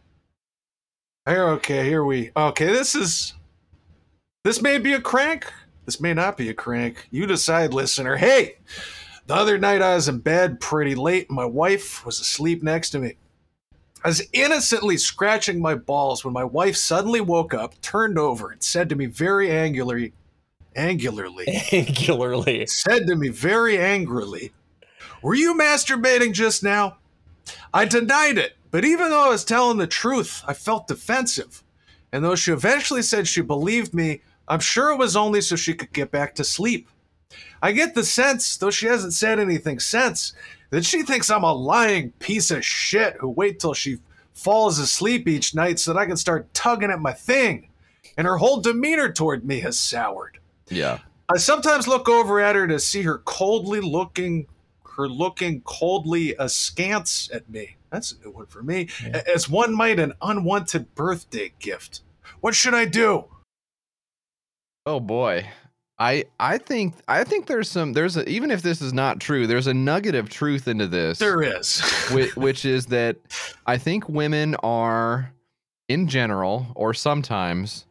[1.26, 2.32] Here, okay, here we.
[2.36, 3.34] Okay, this is.
[4.44, 5.52] This may be a crank.
[5.86, 7.08] This may not be a crank.
[7.12, 8.18] You decide, listener.
[8.18, 8.58] Hey,
[9.26, 11.30] the other night I was in bed pretty late.
[11.30, 13.16] and My wife was asleep next to me.
[14.04, 18.62] I was innocently scratching my balls when my wife suddenly woke up, turned over, and
[18.62, 20.14] said to me very angularly,
[20.76, 22.70] angularly, Angularly.
[22.70, 24.54] said to me very angrily,
[25.22, 26.98] Were you masturbating just now?
[27.74, 31.64] I denied it, but even though I was telling the truth, I felt defensive.
[32.12, 35.74] And though she eventually said she believed me, I'm sure it was only so she
[35.74, 36.88] could get back to sleep.
[37.62, 40.34] I get the sense, though she hasn't said anything since,
[40.70, 43.98] that she thinks I'm a lying piece of shit who wait till she
[44.34, 47.70] falls asleep each night so that I can start tugging at my thing.
[48.18, 50.40] And her whole demeanor toward me has soured.
[50.70, 51.00] Yeah.
[51.30, 54.48] I sometimes look over at her to see her coldly looking,
[54.96, 57.76] her looking coldly askance at me.
[57.90, 58.90] That's a new one for me.
[59.04, 59.22] Yeah.
[59.34, 62.02] As one might an unwanted birthday gift.
[62.42, 63.26] What should I do?
[64.86, 65.48] Oh boy.
[66.00, 69.48] I I think I think there's some there's a even if this is not true,
[69.48, 71.18] there's a nugget of truth into this.
[71.18, 71.82] There is.
[72.12, 73.18] which, which is that
[73.66, 75.34] I think women are,
[75.88, 77.86] in general, or sometimes,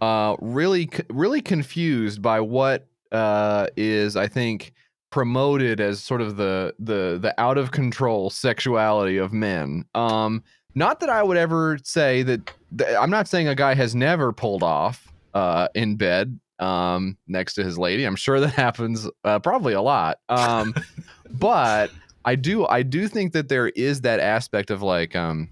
[0.00, 4.72] uh, really, really confused by what uh, is, I think,
[5.10, 9.84] promoted as sort of the the the out of control sexuality of men.
[9.94, 10.42] Um,
[10.74, 12.50] not that I would ever say that.
[12.78, 17.54] th- I'm not saying a guy has never pulled off uh, in bed um, next
[17.54, 18.04] to his lady.
[18.04, 20.18] I'm sure that happens uh, probably a lot.
[20.28, 20.74] Um,
[21.30, 21.90] but
[22.24, 25.48] I do I do think that there is that aspect of like um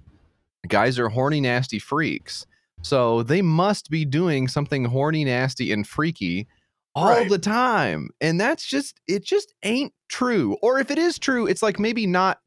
[0.69, 2.47] guys are horny nasty freaks.
[2.83, 6.47] So they must be doing something horny nasty and freaky
[6.95, 7.29] all Right.
[7.29, 8.11] the time.
[8.21, 10.57] And that's just it just ain't true.
[10.63, 12.39] Or if it is true, it's like maybe not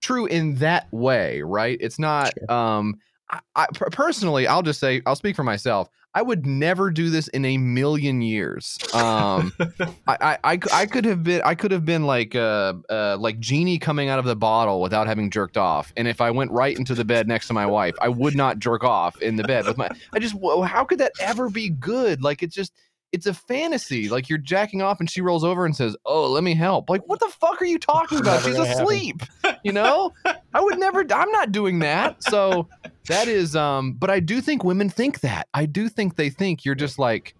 [0.00, 1.76] true in that way, right?
[1.80, 2.94] It's not um
[3.30, 5.88] I, I personally, I'll just say I'll speak for myself.
[6.14, 8.78] I would never do this in a million years.
[8.92, 9.52] Um,
[10.06, 13.78] I, I, I, could have been I could have been like uh, uh like genie
[13.78, 15.92] coming out of the bottle without having jerked off.
[15.96, 18.58] And if I went right into the bed next to my wife, I would not
[18.58, 19.88] jerk off in the bed with my.
[20.12, 20.34] I just
[20.66, 22.22] how could that ever be good?
[22.22, 22.72] Like it's just
[23.12, 24.08] it's a fantasy.
[24.08, 27.06] Like you're jacking off and she rolls over and says, "Oh, let me help." Like
[27.08, 28.42] what the fuck are you talking about?
[28.42, 29.22] She's asleep.
[29.64, 30.12] You know,
[30.54, 31.00] I would never.
[31.12, 32.22] I'm not doing that.
[32.24, 32.68] So
[33.06, 33.92] that is um.
[33.92, 35.48] But I do think women think that.
[35.54, 37.34] I do think they think you're just like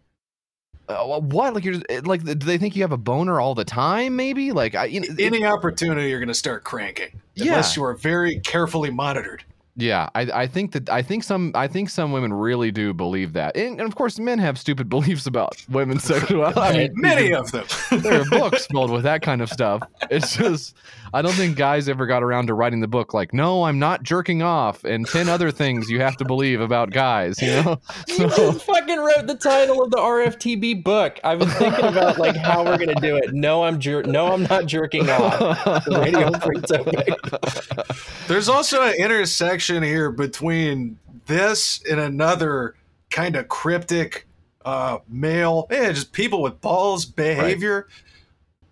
[0.88, 1.54] uh, what?
[1.54, 4.16] Like you're just, eh, like, do they think you have a boner all the time?
[4.16, 7.84] Maybe like I, you know, it- Any opportunity you're going to start cranking, unless you
[7.84, 9.44] are very carefully monitored.
[9.76, 10.08] Yeah.
[10.14, 13.56] I, I think that I think some I think some women really do believe that,
[13.56, 16.60] and, and of course, men have stupid beliefs about women's sexuality.
[16.60, 17.64] I mean, Many of them.
[18.02, 19.82] there are books filled with that kind of stuff.
[20.10, 20.74] It's just,
[21.14, 24.02] I don't think guys ever got around to writing the book like, no, I'm not
[24.02, 27.40] jerking off, and ten other things you have to believe about guys.
[27.40, 31.18] You know, You So- just fucking wrote the title of the RFTB book.
[31.24, 33.32] I've been thinking about like how we're gonna do it.
[33.32, 35.38] No, I'm jer- no, I'm not jerking off.
[35.84, 38.26] The Radio Free Topic.
[38.28, 42.74] There's also an intersection here between this and another
[43.10, 44.26] kind of cryptic
[44.64, 47.88] uh, male, yeah, just people with balls behavior.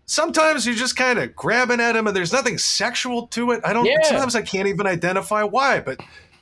[0.06, 3.60] Sometimes you're just kind of grabbing at him and there's nothing sexual to it.
[3.64, 4.02] I don't, Yeah.
[4.02, 6.00] sometimes I can't even identify why, but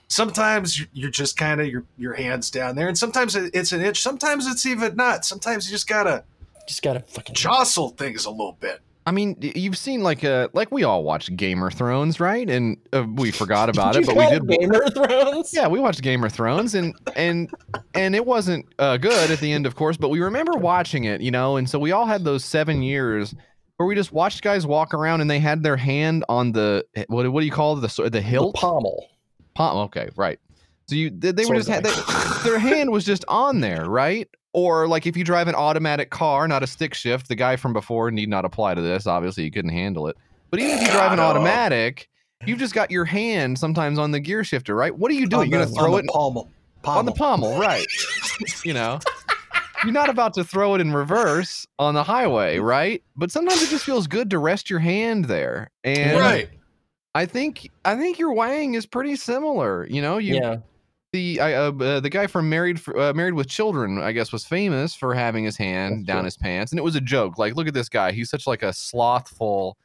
[0.09, 2.89] sometimes you- you're just kind of your, your hands down there.
[2.89, 4.01] And sometimes it's an itch.
[4.01, 5.27] Sometimes it's even not.
[5.27, 6.25] Sometimes you just got to
[6.67, 7.35] Just gotta fucking.
[7.35, 8.81] jostle things a little bit.
[9.09, 12.49] I mean, you've seen like uh like we all watched Gamer Thrones, right?
[12.49, 14.47] And uh, we forgot about it, but we did.
[14.47, 15.51] Gamer Thrones.
[15.55, 17.51] Yeah, we watched Game of Thrones, and and
[17.95, 19.97] and it wasn't uh, good at the end, of course.
[19.97, 23.35] But we remember watching it, you know, and so we all had those seven years
[23.79, 27.27] where we just watched guys walk around and they had their hand on the what
[27.33, 28.57] what do you call the the hilt?
[28.57, 29.09] pommel.
[29.55, 29.79] Palm.
[29.87, 30.39] Okay, right.
[30.87, 31.95] So you they, they were just had they,
[32.45, 34.29] their hand was just on there, right?
[34.53, 37.73] Or like if you drive an automatic car, not a stick shift, the guy from
[37.73, 39.07] before need not apply to this.
[39.07, 40.17] Obviously, you couldn't handle it.
[40.51, 42.09] But even if you drive an automatic,
[42.47, 44.97] you've just got your hand sometimes on the gear shifter, right?
[44.97, 45.43] What are you doing?
[45.43, 46.51] On You're gonna throw on it the pommel.
[46.85, 47.51] on the Pommel.
[47.53, 47.87] pommel, right?
[48.65, 48.99] you know,
[49.85, 53.03] you're not about to throw it in reverse on the highway, right?
[53.17, 56.49] But sometimes it just feels good to rest your hand there, and Right.
[57.15, 59.87] I think I think your wang is pretty similar.
[59.91, 60.57] You know, you yeah.
[61.13, 64.45] The I, uh, uh, the guy from Married uh, Married with Children, I guess, was
[64.45, 66.25] famous for having his hand That's down true.
[66.27, 67.39] his pants, and it was a joke.
[67.39, 69.77] Like, look at this guy; he's such like a slothful,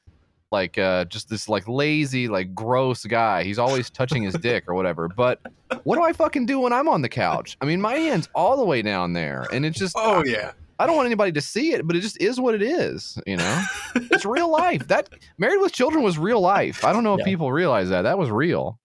[0.51, 3.43] like uh, just this like lazy, like gross guy.
[3.43, 5.07] He's always touching his dick or whatever.
[5.07, 5.39] But
[5.83, 7.57] what do I fucking do when I'm on the couch?
[7.61, 10.51] I mean, my hand's all the way down there, and it's just Oh, yeah.
[10.79, 13.17] I don't want anybody to see it, but it just is what it is.
[13.27, 13.63] You know,
[13.95, 14.87] it's real life.
[14.87, 15.07] That
[15.37, 16.83] Married with Children was real life.
[16.83, 17.25] I don't know if Yeah.
[17.25, 18.01] people realize that.
[18.01, 18.79] That was real.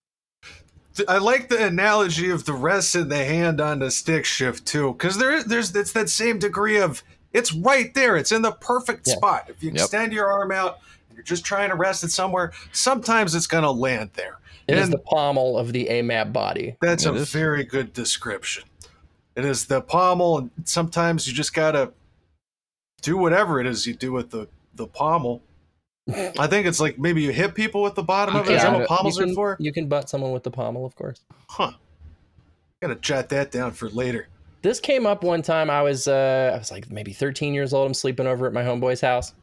[0.99, 4.67] Th- I like the analogy of the rest of the hand on the stick shift
[4.67, 8.17] too, because there, there's it's that same degree of it's right there.
[8.17, 9.15] It's in the perfect Yeah.
[9.15, 9.45] spot.
[9.49, 9.77] If you Yep.
[9.81, 10.79] extend your arm out,
[11.15, 12.53] you're just trying to rest it somewhere.
[12.73, 14.39] Sometimes it's gonna land there.
[14.67, 16.77] It is And the pommel of the AMAP body.
[16.83, 17.31] that's It a is.
[17.31, 18.65] very good description.
[19.37, 21.93] It is the pommel, and sometimes you just gotta
[23.03, 25.43] do whatever it is you do with the the pommel.
[26.09, 28.55] I think it's like maybe you hit people with the bottom of it.
[28.55, 29.57] Is that what pommels you are for?
[29.61, 31.21] You can butt someone with the pommel, of course.
[31.49, 31.73] Huh.
[32.81, 34.29] Gotta jot that down for later.
[34.63, 35.69] This came up one time.
[35.71, 37.87] I was uh, I was like maybe 13 years old.
[37.87, 39.35] I'm sleeping over at my homeboy's house,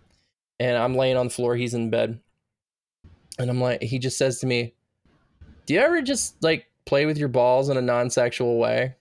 [0.59, 1.55] and I'm laying on the floor.
[1.55, 2.19] He's in bed,
[3.37, 4.73] and I'm like, he just says to me,
[5.65, 8.95] "Do you ever just like play with your balls in a non-sexual way?"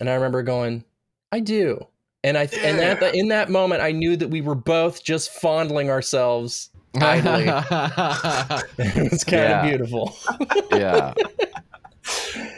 [0.00, 0.84] And I remember going,
[1.30, 1.86] "I do."
[2.26, 2.94] And I and Yeah.
[2.94, 6.70] that in that moment, I knew that we were both just fondling ourselves.
[7.00, 7.44] Idly.
[8.78, 9.60] it was kind Yeah.
[9.62, 10.16] of beautiful.
[10.72, 11.14] yeah.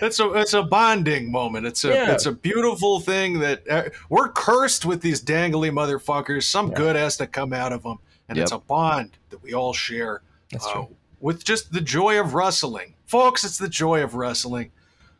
[0.01, 1.67] It's a it's a bonding moment.
[1.67, 2.13] It's a Yeah.
[2.13, 6.45] it's a beautiful thing that uh, we're cursed with these dangly motherfuckers.
[6.45, 6.75] Some Yeah.
[6.77, 7.99] good has to come out of them,
[8.29, 10.89] and it's a bond that we all share That's uh, true.
[11.21, 13.45] with just the joy of wrestling, folks.
[13.45, 14.71] It's the joy of wrestling.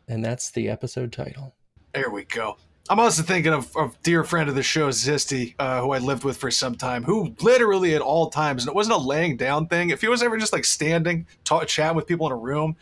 [0.07, 1.53] And that's the episode title.
[1.93, 2.57] There we go.
[2.89, 6.23] I'm also thinking of a dear friend of the show, Zisty, uh, who I lived
[6.23, 9.67] with for some time, who literally at all times, and it wasn't a laying down
[9.67, 9.91] thing.
[9.91, 12.75] If he was ever just like standing, talk, chatting with people in a room,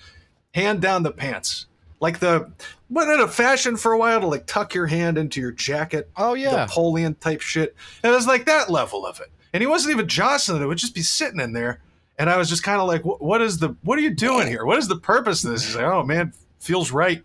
[0.53, 1.65] hand down the pants.
[1.99, 2.49] Like the,
[2.89, 6.09] wasn't it a fashion for a while to like tuck your hand into your jacket?
[6.15, 6.51] Oh yeah.
[6.51, 7.75] Napoleon type shit.
[8.03, 9.27] And it was like that level of it.
[9.51, 11.81] And he wasn't even jostling it, it would just be sitting in there.
[12.19, 14.47] And I was just kind of like, "What- what is the, what are you doing
[14.47, 14.63] here?
[14.65, 15.65] What is the purpose of this?
[15.65, 17.23] He's like, oh man, feels right.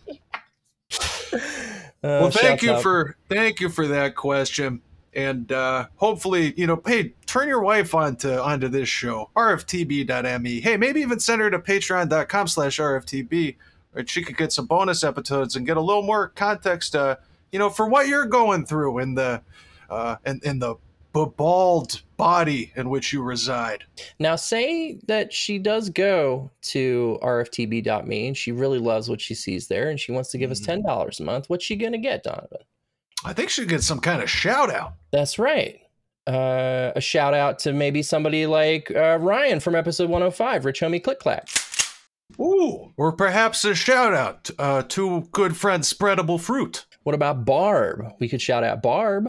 [2.02, 2.82] well Uh, thank you out.
[2.82, 4.80] for thank you for that question
[5.14, 10.76] and uh hopefully you know hey turn your wife onto onto this show rftb.me hey
[10.76, 13.56] maybe even send her to patreon.com slash rftb
[13.94, 17.16] or she could get some bonus episodes and get a little more context uh
[17.52, 19.40] you know for what you're going through in the
[19.88, 20.74] uh in, in the
[21.12, 23.84] bald body in which you reside
[24.18, 29.68] Now, say that she does go to rftb.me and she really loves what she sees
[29.68, 30.82] there and she wants to give us Mhm.
[30.84, 31.48] $10 a month.
[31.50, 32.58] What's she going to get, Donovan?
[33.24, 35.78] i think she'd get some kind of shout out That's right.
[36.26, 41.02] Uh, a shout out to maybe somebody like uh, Ryan from episode 105, Rich Homie
[41.02, 41.48] Click Clack.
[42.40, 42.92] Ooh.
[42.96, 48.06] or perhaps a shout out uh, to good friend spreadable fruit What about Barb?
[48.20, 49.28] We could shout out Barb.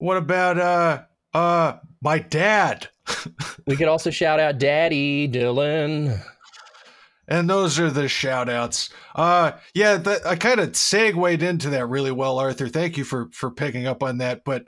[0.00, 2.88] What about uh uh my dad?
[3.66, 6.20] We could also shout out Daddy Dylan.
[7.28, 8.90] And those are the shout outs.
[9.14, 12.66] Uh, yeah, that, I kind of segued into that really well, Arthur.
[12.66, 14.42] Thank you for for picking up on that.
[14.44, 14.66] But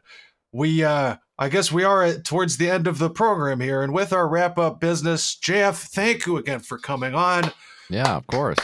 [0.52, 3.92] we, uh, I guess we are at, towards the end of the program here, and
[3.92, 7.50] with our wrap up business, Jeff, thank you again for coming on.
[7.90, 8.58] Yeah, of course.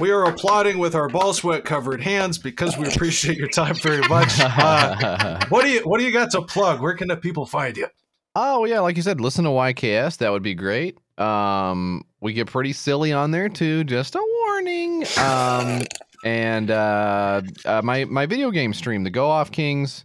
[0.00, 4.06] We are applauding with our ball sweat covered hands because we appreciate your time very
[4.08, 4.32] much.
[4.58, 6.80] Uh, what do you What do you got to plug?
[6.80, 7.86] Where can the people find you?
[8.34, 10.18] Oh yeah, like you said, listen to YKS.
[10.18, 10.98] That would be great.
[11.18, 13.84] Um, we get pretty silly on there too.
[13.84, 15.04] Just a warning.
[15.18, 15.82] Um,
[16.24, 20.04] and uh, uh, my my video game stream, the Go Off Kings.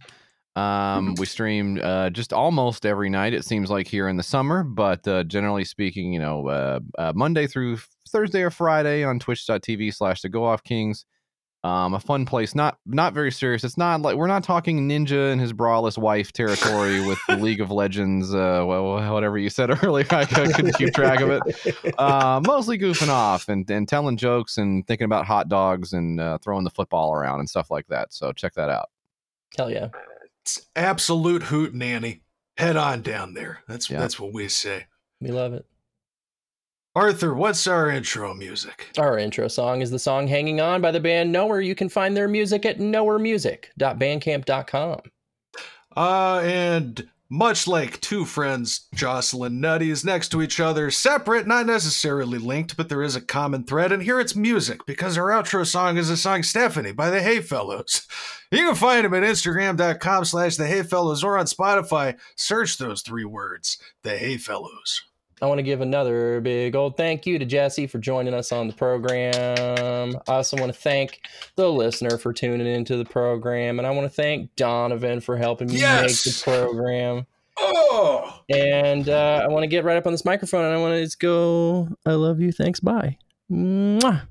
[0.56, 3.34] Um, we stream uh, just almost every night.
[3.34, 7.12] It seems like here in the summer, but uh, generally speaking, you know, uh, uh,
[7.14, 7.78] Monday through
[8.14, 11.04] Thursday or Friday on Twitch.tv slash the Go Off Kings.
[11.64, 13.64] Um, a fun place, not not very serious.
[13.64, 17.60] It's not like we're not talking Ninja and his braless wife territory with the League
[17.62, 20.06] of Legends, uh, well, whatever you said earlier.
[20.10, 21.74] I couldn't keep track of it.
[21.98, 26.36] Uh, mostly goofing off and, and telling jokes and thinking about hot dogs and uh,
[26.38, 28.12] throwing the football around and stuff like that.
[28.12, 28.90] So check that out.
[29.56, 29.88] Hell yeah.
[30.42, 32.20] It's absolute hoot nanny.
[32.58, 33.60] Head on down there.
[33.68, 34.00] That's Yeah.
[34.00, 34.84] that's what we say.
[35.20, 35.64] We love it.
[36.96, 38.86] Arthur, what's our intro music?
[38.98, 41.60] Our intro song is the song Hanging On by the band Nowhere.
[41.60, 45.00] You can find their music at nowheremusic.bandcamp.com.
[45.96, 52.38] Uh, and much like two friends jostling nutties next to each other, separate, not necessarily
[52.38, 55.96] linked, but there is a common thread, and here it's music, because our outro song
[55.96, 58.06] is the song Stephanie by the Hey Fellows.
[58.52, 62.16] You can find them at instagram.com slash the Hey Fellows or on Spotify.
[62.36, 65.02] Search those three words, the Hey Fellows.
[65.44, 68.66] I want to give another big old thank you to Jesse for joining us on
[68.66, 70.16] the program.
[70.26, 71.20] I also want to thank
[71.56, 73.78] the listener for tuning into the program.
[73.78, 76.24] And I want to thank Donovan for helping me Yes!
[76.24, 77.26] make the program.
[77.58, 78.40] Oh!
[78.48, 81.04] And uh, I want to get right up on this microphone and I want to
[81.04, 82.50] just go, I love you.
[82.50, 82.80] Thanks.
[82.80, 83.18] Bye.
[83.52, 84.22] Mwah.